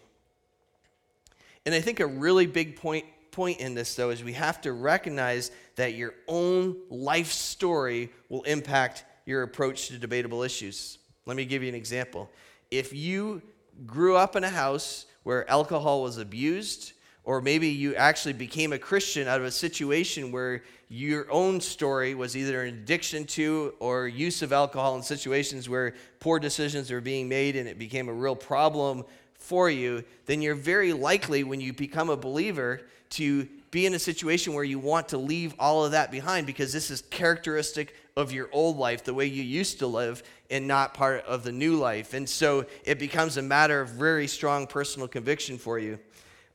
And 1.65 1.75
I 1.75 1.81
think 1.81 2.01
a 2.01 2.07
really 2.07 2.47
big 2.47 2.77
point 2.77 3.05
point 3.31 3.61
in 3.61 3.75
this 3.75 3.95
though 3.95 4.11
is 4.11 4.25
we 4.25 4.33
have 4.33 4.63
to 4.63 4.73
recognize 4.73 5.51
that 5.75 5.95
your 5.95 6.15
own 6.27 6.77
life 6.89 7.31
story 7.31 8.11
will 8.31 8.43
impact 8.45 9.05
your 9.27 9.43
approach 9.43 9.89
to 9.89 9.99
debatable 9.99 10.43
issues. 10.43 10.99
Let 11.27 11.37
me 11.37 11.45
give 11.45 11.63
you 11.63 11.69
an 11.69 11.75
example. 11.75 12.31
If 12.71 12.95
you 12.95 13.43
grew 13.85 14.17
up 14.17 14.37
in 14.37 14.45
a 14.45 14.49
house 14.49 15.05
where 15.25 15.49
alcohol 15.51 16.03
was 16.03 16.17
abused 16.17 16.93
or 17.27 17.41
maybe 17.41 17.69
you 17.69 17.95
actually 17.97 18.33
became 18.33 18.73
a 18.73 18.79
Christian 18.79 19.27
out 19.27 19.41
of 19.41 19.47
a 19.47 19.51
situation 19.51 20.31
where 20.31 20.62
your 20.89 21.31
own 21.31 21.61
story 21.61 22.15
was 22.15 22.37
either 22.37 22.62
an 22.62 22.75
addiction 22.75 23.25
to 23.25 23.75
or 23.81 24.07
use 24.07 24.43
of 24.43 24.53
alcohol 24.53 24.97
in 24.97 25.03
situations 25.03 25.69
where 25.69 25.93
poor 26.21 26.39
decisions 26.39 26.89
were 26.91 27.01
being 27.01 27.29
made 27.29 27.57
and 27.57 27.69
it 27.69 27.81
became 27.81 28.09
a 28.09 28.12
real 28.12 28.37
problem 28.37 29.05
for 29.35 29.69
you, 29.69 30.05
then 30.27 30.41
you're 30.41 30.55
very 30.55 30.93
likely, 30.93 31.43
when 31.43 31.61
you 31.61 31.73
become 31.73 32.11
a 32.11 32.17
believer, 32.17 32.81
to 33.11 33.47
be 33.73 33.87
in 33.87 33.95
a 33.95 33.99
situation 33.99 34.55
where 34.55 34.65
you 34.65 34.79
want 34.79 35.09
to 35.09 35.19
leave 35.19 35.53
all 35.59 35.85
of 35.85 35.91
that 35.91 36.12
behind 36.12 36.47
because 36.47 36.73
this 36.73 36.93
is 36.93 37.03
characteristic 37.11 37.97
of 38.17 38.31
your 38.31 38.49
old 38.53 38.77
life, 38.77 39.03
the 39.03 39.12
way 39.12 39.27
you 39.27 39.43
used 39.43 39.81
to 39.81 39.87
live, 39.89 40.23
and 40.49 40.67
not 40.67 40.95
part 40.95 41.25
of 41.27 41.43
the 41.43 41.53
new 41.53 41.77
life. 41.77 42.15
And 42.15 42.29
so 42.29 42.67
it 42.85 43.01
becomes 43.01 43.37
a 43.37 43.43
matter 43.43 43.81
of 43.81 43.91
very 43.91 44.29
strong 44.29 44.69
personal 44.69 45.09
conviction 45.09 45.59
for 45.59 45.81
you. 45.81 45.99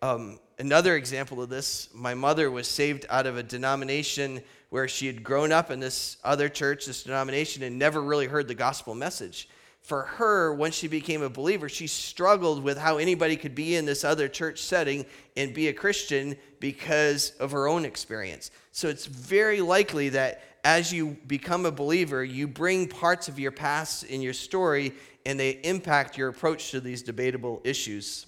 Um, 0.02 0.40
another 0.62 0.96
example 0.96 1.42
of 1.42 1.50
this 1.50 1.90
my 1.92 2.14
mother 2.14 2.52
was 2.52 2.68
saved 2.68 3.08
out 3.10 3.26
of 3.26 3.36
a 3.36 3.42
denomination 3.42 4.42
where 4.70 4.88
she 4.88 5.08
had 5.08 5.24
grown 5.24 5.52
up 5.52 5.72
in 5.72 5.80
this 5.80 6.18
other 6.24 6.48
church, 6.48 6.86
this 6.86 7.04
denomination, 7.04 7.64
and 7.64 7.78
never 7.78 8.00
really 8.00 8.28
heard 8.28 8.48
the 8.48 8.54
gospel 8.54 8.94
message. 8.94 9.50
For 9.82 10.04
her, 10.04 10.54
when 10.54 10.72
she 10.72 10.88
became 10.88 11.24
a 11.24 11.30
believer, 11.30 11.68
she 11.68 11.88
struggled 11.88 12.64
with 12.64 12.78
how 12.78 12.98
anybody 13.00 13.36
could 13.36 13.56
be 13.56 13.76
in 13.76 13.86
this 13.86 14.04
other 14.04 14.28
church 14.28 14.62
setting 14.62 15.08
and 15.36 15.52
be 15.52 15.68
a 15.68 15.74
Christian 15.74 16.38
because 16.60 17.32
of 17.40 17.52
her 17.52 17.68
own 17.68 17.84
experience. 17.84 18.52
So 18.72 18.88
it's 18.88 19.08
very 19.08 19.62
likely 19.62 20.10
that 20.10 20.44
as 20.64 20.94
you 20.94 21.18
become 21.26 21.66
a 21.66 21.72
believer, 21.72 22.24
you 22.24 22.48
bring 22.48 22.88
parts 22.88 23.28
of 23.28 23.40
your 23.40 23.52
past 23.52 24.04
in 24.04 24.22
your 24.22 24.34
story 24.34 24.94
and 25.26 25.40
they 25.40 25.60
impact 25.64 26.20
your 26.20 26.30
approach 26.30 26.70
to 26.72 26.80
these 26.80 27.02
debatable 27.02 27.62
issues. 27.64 28.28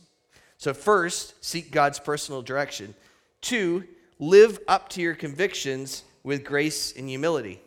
So, 0.63 0.73
first, 0.73 1.43
seek 1.43 1.71
God's 1.71 1.99
personal 1.99 2.41
direction. 2.41 2.95
Two, 3.41 3.83
live 4.17 4.59
up 4.65 4.87
to 4.91 5.01
your 5.01 5.13
convictions 5.13 6.05
with 6.23 6.45
grace 6.45 6.93
and 6.95 7.09
humility. 7.09 7.59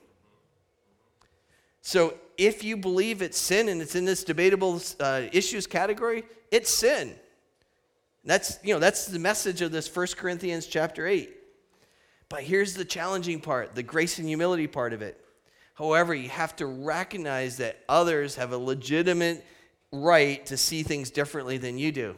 So, 1.83 2.15
if 2.39 2.65
you 2.65 2.75
believe 2.75 3.21
it's 3.21 3.37
sin 3.37 3.69
and 3.69 3.83
it's 3.83 3.97
in 3.97 4.07
this 4.07 4.25
debatable 4.25 4.81
uh, 4.99 5.25
issues 5.31 5.67
category, 5.67 6.25
it's 6.51 6.73
sin. 6.73 7.15
That's, 8.25 8.59
you 8.63 8.73
know, 8.73 8.81
that's 8.81 9.05
the 9.05 9.19
message 9.19 9.61
of 9.61 9.73
this 9.73 9.95
1 9.95 10.07
Corinthians 10.17 10.65
chapter 10.65 11.07
8. 11.07 11.37
But 12.31 12.45
here's 12.45 12.73
the 12.73 12.87
challenging 12.87 13.43
part, 13.43 13.75
the 13.75 13.83
grace 13.83 14.19
and 14.19 14.27
humility 14.27 14.69
part 14.69 14.95
of 14.95 15.03
it. 15.03 15.23
However, 15.75 16.15
you 16.15 16.31
have 16.31 16.57
to 16.57 16.65
recognize 16.65 17.59
that 17.59 17.79
others 17.91 18.37
have 18.37 18.53
a 18.53 18.59
legitimate 18.59 19.45
right 19.93 20.47
to 20.47 20.57
see 20.57 20.83
things 20.83 21.11
differently 21.11 21.59
than 21.59 21.77
you 21.77 21.93
do. 21.93 22.17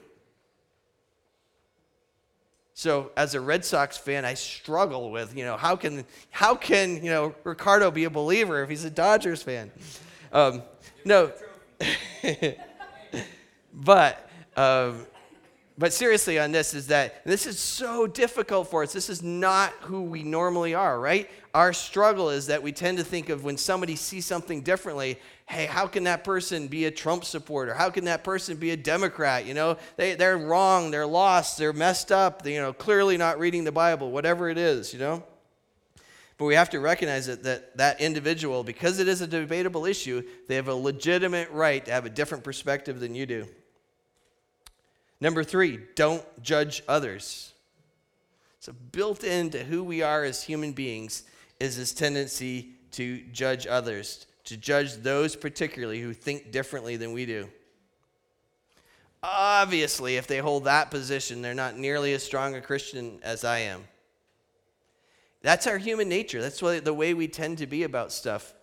So 2.78 3.10
as 3.16 3.34
a 3.34 3.40
Red 3.40 3.64
Sox 3.64 3.96
fan, 3.96 4.24
I 4.24 4.34
struggle 4.34 5.10
with, 5.10 5.36
you 5.36 5.44
know, 5.44 5.56
how 5.56 5.74
can 5.74 6.04
how 6.30 6.54
can 6.54 7.02
you 7.02 7.10
know 7.10 7.34
Ricardo 7.42 7.90
be 7.90 8.04
a 8.04 8.10
believer 8.10 8.62
if 8.62 8.70
he's 8.70 8.84
a 8.84 8.90
Dodgers 8.90 9.42
fan? 9.42 9.72
Um, 10.32 10.62
no, 11.04 11.32
but 13.74 14.30
um, 14.56 15.04
but 15.78 15.92
seriously 15.92 16.40
on 16.40 16.50
this 16.50 16.74
is 16.74 16.88
that 16.88 17.24
this 17.24 17.46
is 17.46 17.56
so 17.56 18.08
difficult 18.08 18.68
for 18.68 18.82
us. 18.82 18.92
This 18.92 19.08
is 19.08 19.22
not 19.22 19.70
who 19.82 20.02
we 20.02 20.24
normally 20.24 20.74
are, 20.74 20.98
right? 20.98 21.30
Our 21.54 21.72
struggle 21.72 22.30
is 22.30 22.48
that 22.48 22.64
we 22.64 22.72
tend 22.72 22.98
to 22.98 23.04
think 23.04 23.28
of 23.28 23.44
when 23.44 23.56
somebody 23.56 23.94
sees 23.94 24.26
something 24.26 24.62
differently, 24.62 25.20
hey, 25.46 25.66
how 25.66 25.86
can 25.86 26.04
that 26.04 26.24
person 26.24 26.66
be 26.66 26.86
a 26.86 26.90
Trump 26.90 27.24
supporter? 27.24 27.74
How 27.74 27.90
can 27.90 28.06
that 28.06 28.24
person 28.24 28.56
be 28.56 28.72
a 28.72 28.76
Democrat? 28.76 29.46
You 29.46 29.54
know, 29.54 29.78
they, 29.96 30.16
they're 30.16 30.36
wrong, 30.36 30.90
they're 30.90 31.06
lost, 31.06 31.58
they're 31.58 31.72
messed 31.72 32.10
up, 32.10 32.42
they, 32.42 32.54
you 32.54 32.60
know, 32.60 32.72
clearly 32.72 33.16
not 33.16 33.38
reading 33.38 33.62
the 33.62 33.72
Bible, 33.72 34.10
whatever 34.10 34.50
it 34.50 34.58
is, 34.58 34.92
you 34.92 34.98
know? 34.98 35.22
But 36.38 36.46
we 36.46 36.56
have 36.56 36.70
to 36.70 36.80
recognize 36.80 37.26
that, 37.26 37.44
that 37.44 37.76
that 37.76 38.00
individual, 38.00 38.64
because 38.64 38.98
it 38.98 39.08
is 39.08 39.20
a 39.20 39.26
debatable 39.26 39.86
issue, 39.86 40.22
they 40.48 40.56
have 40.56 40.68
a 40.68 40.74
legitimate 40.74 41.50
right 41.50 41.84
to 41.84 41.92
have 41.92 42.04
a 42.04 42.10
different 42.10 42.42
perspective 42.42 42.98
than 43.00 43.14
you 43.14 43.26
do. 43.26 43.46
Number 45.20 45.42
three, 45.42 45.80
don't 45.94 46.24
judge 46.42 46.82
others. 46.86 47.52
So, 48.60 48.72
built 48.92 49.24
into 49.24 49.64
who 49.64 49.82
we 49.82 50.02
are 50.02 50.24
as 50.24 50.42
human 50.42 50.72
beings 50.72 51.24
is 51.60 51.76
this 51.76 51.92
tendency 51.92 52.70
to 52.92 53.22
judge 53.32 53.66
others, 53.66 54.26
to 54.44 54.56
judge 54.56 54.94
those 54.94 55.36
particularly 55.36 56.00
who 56.00 56.12
think 56.12 56.52
differently 56.52 56.96
than 56.96 57.12
we 57.12 57.26
do. 57.26 57.48
Obviously, 59.22 60.16
if 60.16 60.26
they 60.26 60.38
hold 60.38 60.64
that 60.64 60.90
position, 60.90 61.42
they're 61.42 61.54
not 61.54 61.76
nearly 61.76 62.14
as 62.14 62.22
strong 62.22 62.54
a 62.54 62.60
Christian 62.60 63.18
as 63.22 63.44
I 63.44 63.60
am. 63.60 63.82
That's 65.42 65.66
our 65.66 65.78
human 65.78 66.08
nature. 66.08 66.40
That's 66.40 66.60
the 66.60 66.94
way 66.94 67.14
we 67.14 67.28
tend 67.28 67.58
to 67.58 67.66
be 67.66 67.82
about 67.82 68.12
stuff. 68.12 68.54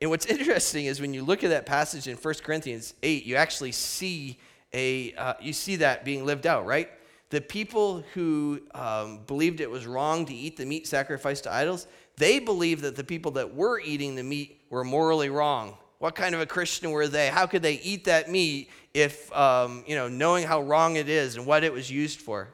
And 0.00 0.10
what's 0.10 0.26
interesting 0.26 0.86
is 0.86 1.00
when 1.00 1.14
you 1.14 1.22
look 1.22 1.44
at 1.44 1.50
that 1.50 1.66
passage 1.66 2.08
in 2.08 2.16
1 2.16 2.34
Corinthians 2.42 2.94
8, 3.02 3.24
you 3.24 3.36
actually 3.36 3.72
see 3.72 4.38
a, 4.74 5.14
uh, 5.14 5.34
you 5.40 5.52
see 5.52 5.76
that 5.76 6.04
being 6.04 6.26
lived 6.26 6.46
out, 6.46 6.66
right? 6.66 6.90
The 7.30 7.40
people 7.40 8.04
who 8.12 8.60
um, 8.74 9.20
believed 9.26 9.60
it 9.60 9.70
was 9.70 9.86
wrong 9.86 10.26
to 10.26 10.34
eat 10.34 10.56
the 10.56 10.66
meat 10.66 10.86
sacrificed 10.86 11.44
to 11.44 11.52
idols, 11.52 11.86
they 12.16 12.38
believed 12.38 12.82
that 12.82 12.96
the 12.96 13.04
people 13.04 13.30
that 13.32 13.54
were 13.54 13.80
eating 13.80 14.14
the 14.14 14.22
meat 14.22 14.60
were 14.70 14.84
morally 14.84 15.30
wrong. 15.30 15.76
What 15.98 16.14
kind 16.14 16.34
of 16.34 16.40
a 16.40 16.46
Christian 16.46 16.90
were 16.90 17.08
they? 17.08 17.28
How 17.28 17.46
could 17.46 17.62
they 17.62 17.74
eat 17.74 18.04
that 18.04 18.30
meat 18.30 18.68
if, 18.92 19.32
um, 19.32 19.84
you 19.86 19.94
know, 19.94 20.08
knowing 20.08 20.44
how 20.44 20.60
wrong 20.60 20.96
it 20.96 21.08
is 21.08 21.36
and 21.36 21.46
what 21.46 21.64
it 21.64 21.72
was 21.72 21.90
used 21.90 22.20
for? 22.20 22.48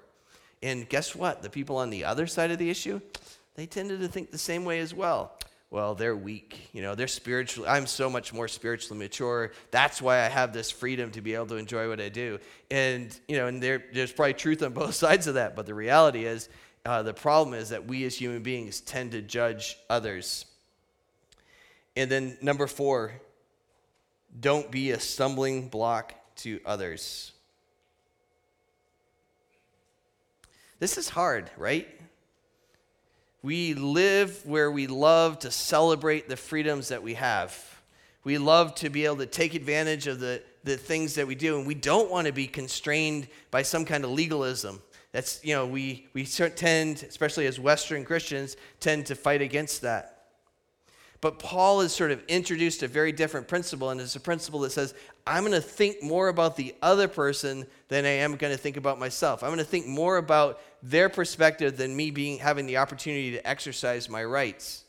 And 0.63 0.89
guess 0.89 1.17
what? 1.17 1.43
The 1.43 1.51
people 1.51 1.77
on 1.79 1.91
the 1.91 2.05
other 2.05 2.27
side 2.27 2.51
of 2.51 2.59
the 2.59 2.71
issue, 2.71 3.01
they 3.57 3.67
tended 3.67 4.01
to 4.01 4.09
think 4.09 4.31
the 4.31 4.39
same 4.39 4.65
way 4.65 4.79
as 4.81 4.95
well 4.95 5.40
well, 5.71 5.95
they're 5.95 6.17
weak. 6.17 6.69
You 6.73 6.83
know, 6.83 6.97
they're 6.97 7.07
spiritually, 7.07 7.69
I'm 7.69 7.87
so 7.87 8.11
much 8.11 8.33
more 8.33 8.49
spiritually 8.49 8.99
mature. 8.99 9.53
That's 9.71 10.03
why 10.03 10.19
I 10.19 10.29
have 10.29 10.53
this 10.53 10.71
freedom 10.71 11.13
to 11.13 11.21
be 11.21 11.35
able 11.35 11.47
to 11.47 11.57
enjoy 11.57 11.89
what 11.89 12.01
I 12.01 12.09
do. 12.09 12.41
And, 12.71 13.17
you 13.29 13.37
know, 13.37 13.47
and 13.47 13.63
there, 13.63 13.85
there's 13.93 14.13
probably 14.13 14.35
truth 14.35 14.63
on 14.63 14.73
both 14.75 14.95
sides 14.95 15.29
of 15.29 15.35
that. 15.35 15.55
But 15.55 15.67
the 15.67 15.75
reality 15.75 16.25
is, 16.25 16.49
uh, 16.85 17.03
the 17.03 17.15
problem 17.15 17.55
is 17.55 17.69
that 17.69 17.87
we 17.87 18.05
as 18.05 18.17
human 18.17 18.43
beings 18.43 18.81
tend 18.81 19.13
to 19.13 19.23
judge 19.23 19.77
others. 19.89 20.45
And 21.95 22.11
then 22.11 22.37
number 22.41 22.67
four, 22.67 23.13
don't 24.39 24.71
be 24.71 24.91
a 24.91 24.99
stumbling 24.99 25.69
block 25.69 26.15
to 26.37 26.61
others. 26.65 27.33
This 30.79 30.97
is 30.97 31.11
hard, 31.11 31.51
right? 31.59 31.87
We 33.43 33.75
live 33.75 34.45
where 34.45 34.71
we 34.71 34.87
love 34.87 35.39
to 35.41 35.51
celebrate 35.51 36.29
the 36.29 36.37
freedoms 36.37 36.89
that 36.89 37.03
we 37.03 37.15
have. 37.15 37.59
We 38.23 38.37
love 38.37 38.75
to 38.77 38.91
be 38.91 39.07
able 39.07 39.17
to 39.17 39.27
take 39.27 39.55
advantage 39.55 40.07
of 40.07 40.21
the, 40.21 40.43
the 40.63 40.77
things 40.77 41.15
that 41.15 41.27
we 41.27 41.35
do, 41.35 41.57
and 41.57 41.67
we 41.67 41.75
don't 41.75 42.11
want 42.11 42.27
to 42.27 42.33
be 42.33 42.47
constrained 42.47 43.29
by 43.51 43.63
some 43.63 43.87
kind 43.87 44.05
of 44.05 44.11
legalism. 44.11 44.83
That's, 45.13 45.43
you 45.43 45.55
know, 45.55 45.67
we, 45.67 46.09
we 46.13 46.25
tend, 46.25 47.03
especially 47.09 47.47
as 47.47 47.59
Western 47.59 48.05
Christians, 48.05 48.57
tend 48.79 49.07
to 49.07 49.15
fight 49.15 49.41
against 49.41 49.81
that. 49.83 50.20
But 51.21 51.39
Paul 51.39 51.83
has 51.83 51.93
sort 51.93 52.13
of 52.13 52.23
introduced 52.29 52.83
a 52.83 52.89
very 52.89 53.13
different 53.13 53.47
principle, 53.47 53.91
and 53.91 54.01
it's 54.01 54.17
a 54.17 54.21
principle 54.21 54.61
that 54.61 54.73
says, 54.73 54.95
I'm 55.27 55.43
going 55.43 55.53
to 55.53 55.61
think 55.61 56.03
more 56.03 56.29
about 56.29 56.57
the 56.57 56.75
other 56.81 57.09
person 57.09 57.67
than 57.89 58.07
I 58.07 58.11
am 58.11 58.37
going 58.37 58.53
to 58.53 58.59
think 58.59 58.79
about 58.79 58.99
myself. 58.99 59.43
I'm 59.43 59.51
going 59.51 59.59
to 59.59 59.65
think 59.65 59.87
more 59.87 60.17
about 60.17 60.61
their 60.83 61.11
perspective 61.11 61.77
than 61.77 61.95
me 61.95 62.11
being 62.11 62.39
having 62.39 62.65
the 62.65 62.79
opportunity 62.79 63.33
to 63.33 63.47
exercise 63.47 64.09
my 64.09 64.25
rights. 64.25 64.85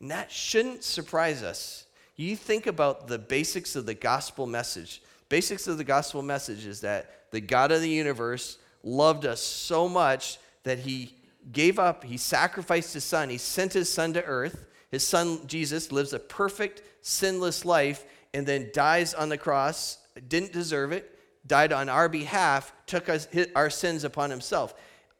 And 0.00 0.10
that 0.10 0.32
shouldn't 0.32 0.82
surprise 0.82 1.42
us. 1.42 1.84
You 2.16 2.36
think 2.36 2.66
about 2.66 3.08
the 3.08 3.18
basics 3.18 3.76
of 3.76 3.84
the 3.84 3.94
gospel 3.94 4.46
message. 4.46 5.02
Basics 5.28 5.66
of 5.66 5.76
the 5.76 5.84
gospel 5.84 6.22
message 6.22 6.64
is 6.64 6.80
that 6.80 7.30
the 7.32 7.40
God 7.40 7.70
of 7.70 7.82
the 7.82 7.90
universe 7.90 8.56
loved 8.82 9.26
us 9.26 9.42
so 9.42 9.90
much 9.90 10.38
that 10.62 10.78
he 10.78 11.14
gave 11.52 11.78
up, 11.78 12.02
he 12.02 12.16
sacrificed 12.16 12.94
his 12.94 13.04
son, 13.04 13.28
he 13.28 13.36
sent 13.36 13.74
his 13.74 13.92
son 13.92 14.14
to 14.14 14.24
earth 14.24 14.64
his 14.90 15.06
son 15.06 15.46
Jesus 15.46 15.92
lives 15.92 16.12
a 16.12 16.18
perfect, 16.18 16.82
sinless 17.00 17.64
life 17.64 18.04
and 18.32 18.46
then 18.46 18.70
dies 18.72 19.14
on 19.14 19.28
the 19.28 19.38
cross, 19.38 19.98
didn't 20.28 20.52
deserve 20.52 20.92
it, 20.92 21.18
died 21.46 21.72
on 21.72 21.88
our 21.88 22.08
behalf, 22.08 22.72
took 22.86 23.08
us, 23.08 23.28
our 23.54 23.70
sins 23.70 24.04
upon 24.04 24.30
himself. 24.30 24.74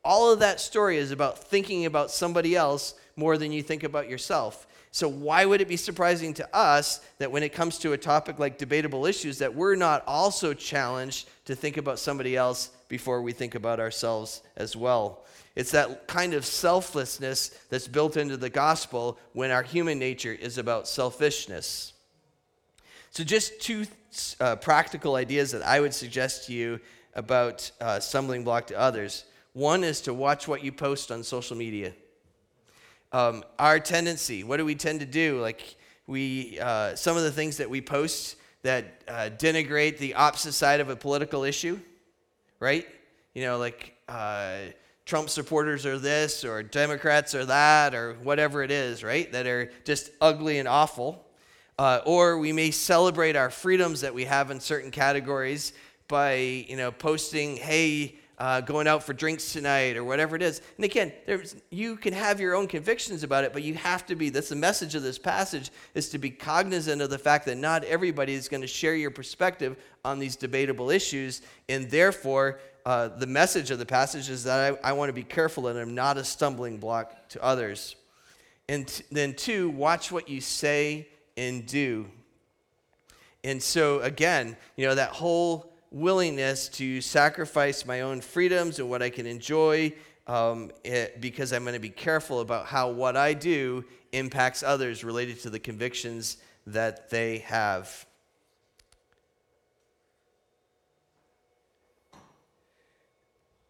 All 0.05 0.33
of 0.33 0.41
that 0.41 0.61
story 0.61 0.99
is 0.99 1.11
about 1.11 1.39
thinking 1.39 1.87
about 1.87 2.11
somebody 2.11 2.55
else 2.55 2.95
more 3.17 3.39
than 3.39 3.53
you 3.53 3.63
think 3.63 3.83
about 3.83 4.09
yourself. 4.09 4.67
So 4.93 5.09
why 5.09 5.45
would 5.45 5.61
it 5.61 5.69
be 5.69 5.77
surprising 5.77 6.33
to 6.35 6.57
us 6.57 7.01
that 7.19 7.31
when 7.31 7.43
it 7.43 7.53
comes 7.53 7.79
to 7.79 7.93
a 7.93 7.99
topic 7.99 8.39
like 8.39 8.57
debatable 8.57 9.05
issues 9.05 9.39
that 9.39 9.55
we're 9.55 9.75
not 9.75 10.03
also 10.07 10.55
challenged 10.55 11.29
to 11.45 11.55
think 11.55 11.77
about 11.77 11.99
somebody 11.99 12.37
else 12.37 12.71
before 12.89 13.21
we 13.21 13.33
think 13.33 13.55
about 13.55 13.81
ourselves 13.81 14.43
as 14.57 14.75
well? 14.75 15.25
It's 15.57 15.71
that 15.71 16.07
kind 16.07 16.35
of 16.35 16.45
selflessness 16.45 17.49
that's 17.71 17.89
built 17.89 18.19
into 18.19 18.37
the 18.37 18.51
gospel 18.51 19.19
when 19.33 19.51
our 19.51 19.63
human 19.63 19.99
nature 19.99 20.33
is 20.33 20.59
about 20.59 20.87
selfishness. 20.87 21.95
So, 23.11 23.25
just 23.25 23.59
two 23.63 23.87
uh, 24.39 24.57
practical 24.57 25.15
ideas 25.15 25.53
that 25.53 25.63
I 25.63 25.81
would 25.81 25.95
suggest 25.95 26.47
to 26.47 26.53
you 26.53 26.79
about 27.15 27.71
uh, 27.81 27.99
stumbling 28.01 28.45
block 28.45 28.67
to 28.67 28.79
others. 28.79 29.25
One 29.55 29.83
is 29.83 30.03
to 30.03 30.13
watch 30.13 30.47
what 30.47 30.63
you 30.63 30.71
post 30.71 31.11
on 31.11 31.25
social 31.25 31.57
media. 31.57 31.95
Um, 33.11 33.43
our 33.59 33.81
tendency, 33.81 34.45
what 34.45 34.59
do 34.59 34.67
we 34.67 34.75
tend 34.75 35.01
to 35.01 35.07
do? 35.07 35.41
Like, 35.41 35.77
we, 36.07 36.59
uh, 36.61 36.95
some 36.95 37.17
of 37.17 37.23
the 37.23 37.33
things 37.33 37.57
that 37.57 37.71
we 37.71 37.81
post 37.81 38.37
that 38.63 39.03
uh, 39.09 39.31
denigrate 39.39 39.97
the 39.97 40.15
opposite 40.15 40.53
side 40.53 40.81
of 40.81 40.91
a 40.91 40.97
political 40.97 41.45
issue, 41.45 41.81
right? 42.61 42.87
You 43.33 43.45
know, 43.45 43.57
like, 43.57 43.95
uh, 44.07 44.59
Trump 45.07 45.31
supporters 45.31 45.87
are 45.87 45.99
this, 45.99 46.45
or 46.45 46.65
Democrats 46.65 47.35
are 47.35 47.45
that, 47.45 47.95
or 47.95 48.15
whatever 48.25 48.63
it 48.65 48.73
is, 48.73 49.05
right? 49.05 49.31
That 49.31 49.47
are 49.47 49.71
just 49.85 50.11
ugly 50.21 50.59
and 50.59 50.67
awful. 50.67 51.25
Uh, 51.79 52.01
or 52.05 52.39
we 52.39 52.53
may 52.53 52.73
celebrate 52.73 53.37
our 53.37 53.49
freedoms 53.49 54.01
that 54.01 54.13
we 54.13 54.25
have 54.25 54.51
in 54.51 54.59
certain 54.59 54.91
categories 54.91 55.73
by, 56.09 56.35
you 56.69 56.77
know, 56.77 56.91
posting, 56.91 57.57
hey, 57.57 58.17
uh, 58.39 58.61
going 58.61 58.87
out 58.87 59.03
for 59.03 59.13
drinks 59.13 59.53
tonight 59.53 59.97
or 59.97 60.05
whatever 60.05 60.37
it 60.37 60.43
is. 60.43 60.61
And 60.77 60.85
again, 60.85 61.13
you 61.71 61.97
can 61.97 62.13
have 62.13 62.41
your 62.41 62.55
own 62.55 62.67
convictions 62.67 63.23
about 63.23 63.45
it, 63.45 63.53
but 63.53 63.63
you 63.63 63.75
have 63.75 64.05
to 64.07 64.15
be, 64.15 64.29
that's 64.29 64.51
the 64.51 64.57
message 64.57 64.95
of 64.95 65.03
this 65.03 65.19
passage, 65.19 65.71
is 65.95 66.09
to 66.11 66.19
be 66.19 66.31
cognizant 66.31 67.01
of 67.01 67.11
the 67.11 67.19
fact 67.19 67.47
that 67.47 67.57
not 67.57 67.85
everybody 67.85 68.35
is 68.35 68.49
going 68.49 68.61
to 68.61 68.67
share 68.67 68.95
your 68.95 69.11
perspective 69.11 69.77
on 70.05 70.19
these 70.19 70.37
debatable 70.37 70.91
issues. 70.91 71.43
And 71.69 71.91
therefore, 71.91 72.59
uh, 72.87 73.09
the 73.09 73.27
message 73.27 73.73
of 73.73 73.81
the 73.81 73.85
passage 73.85 74.31
is 74.31 74.45
that 74.45 74.79
I, 74.85 74.91
I 74.91 74.93
want 74.93 75.09
to 75.09 75.13
be 75.13 75.25
careful 75.25 75.65
that 75.65 75.77
I'm 75.77 75.97
not 75.97 76.19
a 76.19 76.25
stumbling 76.25 76.79
block 76.79 77.29
to 77.31 77.43
others. 77.43 77.97
And 78.69 78.87
t- 78.87 79.03
then, 79.11 79.35
two, 79.35 79.71
watch 79.71 80.13
what 80.13 80.29
you 80.29 80.41
say 80.41 81.09
and 81.37 81.67
do. 81.67 82.07
And 83.43 83.61
so, 83.61 83.99
again, 84.03 84.57
you 84.77 84.87
know, 84.87 84.95
that 84.95 85.11
whole 85.11 85.73
willingness 85.91 86.69
to 86.69 87.01
sacrifice 87.01 87.85
my 87.85 88.03
own 88.03 88.21
freedoms 88.21 88.79
and 88.79 88.89
what 88.89 89.03
I 89.03 89.11
can 89.11 89.27
enjoy 89.27 89.93
um, 90.29 90.71
it, 90.85 91.21
because 91.21 91.53
I'm 91.53 91.65
going 91.65 91.75
to 91.75 91.81
be 91.81 91.91
careful 91.91 92.39
about 92.39 92.67
how 92.67 92.91
what 92.91 93.17
I 93.17 93.35
do 93.35 93.85
impacts 94.13 94.63
others 94.63 95.03
related 95.03 95.41
to 95.41 95.51
the 95.51 95.59
convictions 95.59 96.37
that 96.69 97.11
they 97.11 97.39
have. 97.39 98.06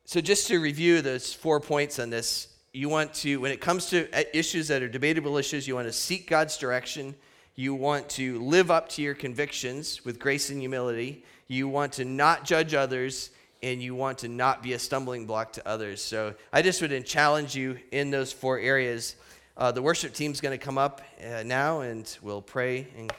So, 0.09 0.21
just 0.21 0.47
to 0.47 0.61
review 0.61 1.03
those 1.03 1.35
four 1.35 1.59
points 1.59 1.99
on 1.99 2.11
this, 2.11 2.47
you 2.73 2.89
want 2.89 3.13
to, 3.15 3.41
when 3.41 3.51
it 3.51 3.61
comes 3.61 3.87
to 3.87 4.07
issues 4.39 4.69
that 4.69 4.81
are 4.81 4.89
debatable 4.89 5.37
issues, 5.37 5.67
you 5.67 5.75
want 5.75 5.89
to 5.89 5.93
seek 5.93 6.31
God's 6.31 6.57
direction. 6.57 7.17
You 7.57 7.75
want 7.75 8.09
to 8.11 8.39
live 8.41 8.71
up 8.71 8.89
to 8.91 9.03
your 9.03 9.15
convictions 9.15 10.05
with 10.05 10.21
grace 10.21 10.49
and 10.49 10.61
humility. 10.61 11.25
You 11.49 11.67
want 11.67 11.95
to 11.95 12.05
not 12.05 12.45
judge 12.45 12.73
others. 12.73 13.31
and 13.65 13.83
you 13.83 13.97
want 13.97 14.19
to 14.19 14.29
not 14.29 14.63
be 14.63 14.75
a 14.75 14.79
stumbling 14.79 15.27
block 15.27 15.55
to 15.55 15.67
others. 15.67 16.01
So 16.01 16.35
I 16.53 16.63
just 16.63 16.81
would 16.83 17.05
challenge 17.05 17.57
you 17.57 17.79
in 17.91 18.13
those 18.13 18.33
four 18.33 18.61
areas. 18.61 19.17
Uh, 19.57 19.73
the 19.73 19.83
worship 19.83 20.13
team's 20.13 20.41
going 20.41 20.57
to 20.57 20.65
come 20.65 20.79
up 20.79 21.01
uh, 21.21 21.43
now, 21.43 21.81
and 21.81 22.17
we'll 22.23 22.43
pray 22.43 22.87
and 22.97 23.13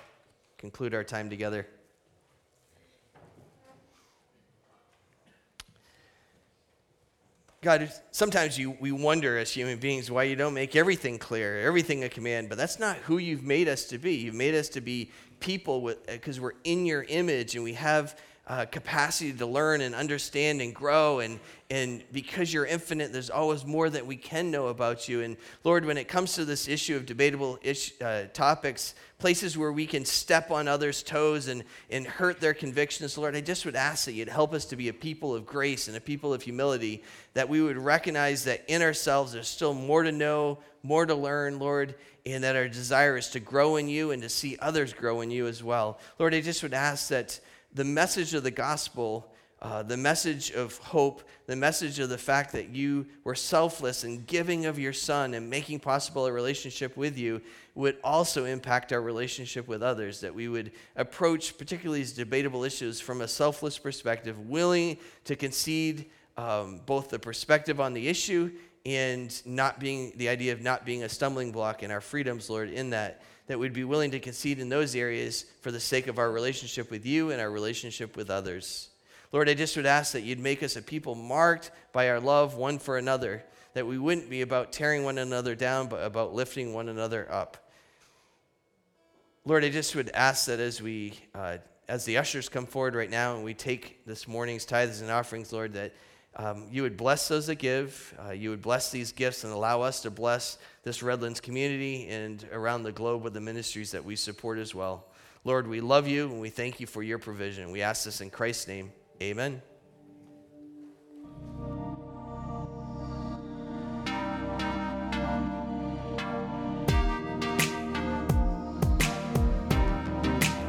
conclude 0.58 0.94
our 0.94 1.04
time 1.04 1.30
together. 1.30 1.68
God, 7.68 7.92
sometimes 8.12 8.58
you, 8.58 8.78
we 8.80 8.94
wonder 8.94 9.38
as 9.38 9.52
human 9.52 9.78
beings 9.78 10.10
why 10.10 10.24
you 10.24 10.38
don't 10.38 10.54
make 10.54 10.78
everything 10.78 11.20
clear, 11.20 11.60
everything 11.60 12.06
a 12.06 12.08
command, 12.08 12.48
but 12.48 12.58
that's 12.58 12.80
not 12.80 12.96
who 13.00 13.18
you've 13.18 13.44
made 13.44 13.68
us 13.68 13.84
to 13.90 13.98
be. 13.98 14.16
You've 14.16 14.36
made 14.36 14.56
us 14.56 14.70
to 14.70 14.80
be 14.80 15.12
people 15.42 15.94
because 16.06 16.40
we're 16.40 16.54
in 16.64 16.86
your 16.86 17.04
image 17.10 17.56
and 17.56 17.66
we 17.66 17.74
have 17.74 18.18
uh, 18.48 18.66
capacity 18.66 19.34
to 19.34 19.46
learn 19.46 19.82
and 19.82 19.94
understand 19.94 20.62
and 20.62 20.74
grow. 20.74 21.20
And, 21.20 21.40
and 21.70 22.02
because 22.14 22.54
you're 22.54 22.66
infinite, 22.66 23.12
there's 23.12 23.30
always 23.30 23.66
more 23.66 23.90
that 23.90 24.06
we 24.06 24.16
can 24.16 24.52
know 24.52 24.68
about 24.68 25.10
you. 25.10 25.22
And 25.22 25.36
Lord, 25.66 25.84
when 25.84 25.98
it 25.98 26.08
comes 26.08 26.34
to 26.36 26.46
this 26.46 26.70
issue 26.70 26.96
of 26.96 27.06
debatable 27.06 27.60
ish, 27.62 27.92
uh, 28.02 28.24
topics, 28.34 28.96
places 29.20 29.58
where 29.58 29.74
we 29.74 29.86
can 29.86 30.06
step 30.06 30.50
on 30.50 30.70
others' 30.70 31.04
toes 31.04 31.50
and, 31.50 31.66
and 31.90 32.08
hurt 32.08 32.40
their 32.40 32.54
convictions, 32.54 33.18
Lord, 33.18 33.36
I 33.36 33.42
just 33.42 33.66
would 33.66 33.76
ask 33.76 34.06
that 34.06 34.14
you'd 34.14 34.30
help 34.30 34.54
us 34.54 34.64
to 34.66 34.78
be 34.78 34.88
a 34.88 34.94
people 34.94 35.36
of 35.36 35.46
grace 35.46 35.90
and 35.90 35.98
a 35.98 36.02
people 36.02 36.34
of 36.34 36.42
humility, 36.42 37.04
that 37.34 37.50
we 37.50 37.62
would 37.62 37.78
recognize 37.78 38.46
that 38.46 38.64
in 38.70 38.82
ourselves 38.82 39.34
there's 39.34 39.50
still 39.50 39.74
more 39.74 40.04
to 40.04 40.12
know, 40.14 40.60
more 40.84 41.06
to 41.06 41.16
learn, 41.16 41.60
Lord, 41.60 41.96
and 42.26 42.46
that 42.46 42.56
our 42.56 42.70
desire 42.70 43.18
is 43.18 43.30
to 43.32 43.42
grow 43.42 43.76
in 43.76 43.90
you 43.90 44.12
and 44.12 44.22
to 44.22 44.30
see 44.30 44.56
others 44.62 44.94
grow 44.94 45.20
in 45.20 45.32
you 45.32 45.48
as 45.48 45.62
well. 45.62 46.00
Lord, 46.18 46.34
I 46.34 46.40
just 46.40 46.64
would 46.64 46.74
ask 46.74 47.10
that 47.10 47.42
the 47.78 47.86
message 47.86 48.34
of 48.34 48.42
the 48.42 48.52
gospel, 48.52 49.32
uh, 49.62 49.84
the 49.84 49.96
message 49.96 50.52
of 50.52 50.76
hope, 50.80 51.22
the 51.46 51.56
message 51.56 52.00
of 52.00 52.10
the 52.10 52.18
fact 52.18 52.52
that 52.52 52.70
you 52.70 53.06
were 53.24 53.36
selfless 53.36 54.04
and 54.04 54.26
giving 54.26 54.66
of 54.66 54.80
your 54.80 54.92
son 54.92 55.36
and 55.36 55.48
making 55.48 55.80
possible 55.80 56.26
a 56.26 56.32
relationship 56.32 56.98
with 56.98 57.20
you 57.20 57.40
would 57.76 57.96
also 58.04 58.46
impact 58.46 58.92
our 58.92 59.02
relationship 59.02 59.68
with 59.68 59.84
others. 59.84 60.22
That 60.22 60.34
we 60.34 60.48
would 60.48 60.72
approach 60.96 61.56
particularly 61.56 62.00
these 62.00 62.14
debatable 62.14 62.64
issues 62.64 63.00
from 63.00 63.22
a 63.22 63.28
selfless 63.28 63.78
perspective, 63.78 64.50
willing 64.50 64.98
to 65.26 65.36
concede 65.36 66.10
um, 66.36 66.82
both 66.88 67.10
the 67.10 67.20
perspective 67.20 67.80
on 67.80 67.94
the 67.94 68.08
issue 68.08 68.52
and 68.88 69.40
not 69.46 69.80
being 69.80 70.14
the 70.16 70.30
idea 70.30 70.52
of 70.52 70.62
not 70.62 70.84
being 70.84 71.04
a 71.04 71.10
stumbling 71.10 71.52
block 71.52 71.84
in 71.84 71.92
our 71.92 72.02
freedoms, 72.02 72.50
Lord, 72.50 72.72
in 72.72 72.90
that 72.90 73.22
that 73.48 73.58
we'd 73.58 73.74
be 73.74 73.84
willing 73.84 74.12
to 74.12 74.20
concede 74.20 74.60
in 74.60 74.70
those 74.70 74.96
areas 74.96 75.46
for 75.62 75.72
the 75.72 75.80
sake 75.80 76.08
of 76.08 76.20
our 76.20 76.32
relationship 76.32 76.92
with 76.92 77.06
you 77.06 77.32
and 77.32 77.42
our 77.42 77.50
relationship 77.50 78.16
with 78.16 78.30
others. 78.30 78.90
Lord, 79.32 79.50
I 79.50 79.54
just 79.54 79.76
would 79.76 79.86
ask 79.86 80.14
that 80.14 80.24
you'd 80.24 80.40
make 80.40 80.64
us 80.64 80.76
a 80.76 80.82
people 80.82 81.16
marked 81.16 81.72
by 81.92 82.10
our 82.10 82.20
love 82.20 82.56
one 82.56 82.80
for 82.80 82.98
another, 82.98 83.44
that 83.74 83.88
we 83.88 83.98
wouldn't 83.98 84.30
be 84.30 84.42
about 84.42 84.72
tearing 84.72 85.04
one 85.04 85.18
another 85.18 85.56
down, 85.56 85.88
but 85.88 86.04
about 86.04 86.34
lifting 86.34 86.74
one 86.74 86.90
another 86.90 87.30
up. 87.32 87.58
Lord, 89.46 89.64
I 89.64 89.70
just 89.70 89.96
would 89.96 90.10
ask 90.10 90.48
that 90.48 90.60
as 90.60 90.82
we, 90.82 91.14
uh, 91.34 91.58
as 91.88 92.04
the 92.04 92.18
ushers 92.18 92.50
come 92.50 92.66
forward 92.66 92.96
right 92.96 93.10
now 93.10 93.36
and 93.36 93.46
we 93.46 93.54
take 93.54 94.06
this 94.06 94.28
morning's 94.28 94.66
tithes 94.66 95.02
and 95.02 95.10
offerings, 95.10 95.54
Lord, 95.54 95.74
that 95.74 95.94
um, 96.38 96.68
you 96.72 96.84
would 96.84 96.98
bless 96.98 97.28
those 97.28 97.48
that 97.48 97.56
give. 97.56 98.14
Uh, 98.24 98.32
you 98.32 98.52
would 98.52 98.62
bless 98.62 98.92
these 98.92 99.12
gifts 99.12 99.44
and 99.44 99.52
allow 99.52 99.82
us 99.82 100.02
to 100.02 100.12
bless 100.12 100.60
this 100.84 101.02
Redlands 101.02 101.42
community 101.42 102.08
and 102.10 102.48
around 102.54 102.84
the 102.84 102.92
globe 102.92 103.24
with 103.24 103.34
the 103.34 103.42
ministries 103.42 103.92
that 103.92 104.06
we 104.06 104.16
support 104.16 104.60
as 104.60 104.76
well. 104.76 105.06
Lord, 105.44 105.68
we 105.68 105.82
love 105.82 106.08
you 106.08 106.30
and 106.30 106.40
we 106.40 106.52
thank 106.52 106.80
you 106.80 106.86
for 106.86 107.02
your 107.02 107.18
provision. 107.18 107.72
We 107.72 107.82
ask 107.82 108.06
this 108.06 108.22
in 108.22 108.30
Christ's 108.30 108.68
name. 108.68 108.92
Amen. 109.20 109.64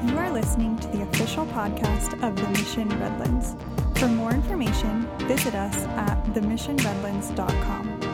You 0.07 0.17
are 0.17 0.31
listening 0.31 0.79
to 0.79 0.89
the 0.89 1.03
official 1.03 1.45
podcast 1.47 2.15
of 2.27 2.35
the 2.37 2.49
Mission 2.49 2.89
Redlands. 2.99 3.55
For 3.99 4.07
more 4.07 4.31
information, 4.31 5.09
visit 5.27 5.57
us 5.57 5.75
at 5.97 6.23
themissionredlands.com. 6.27 8.08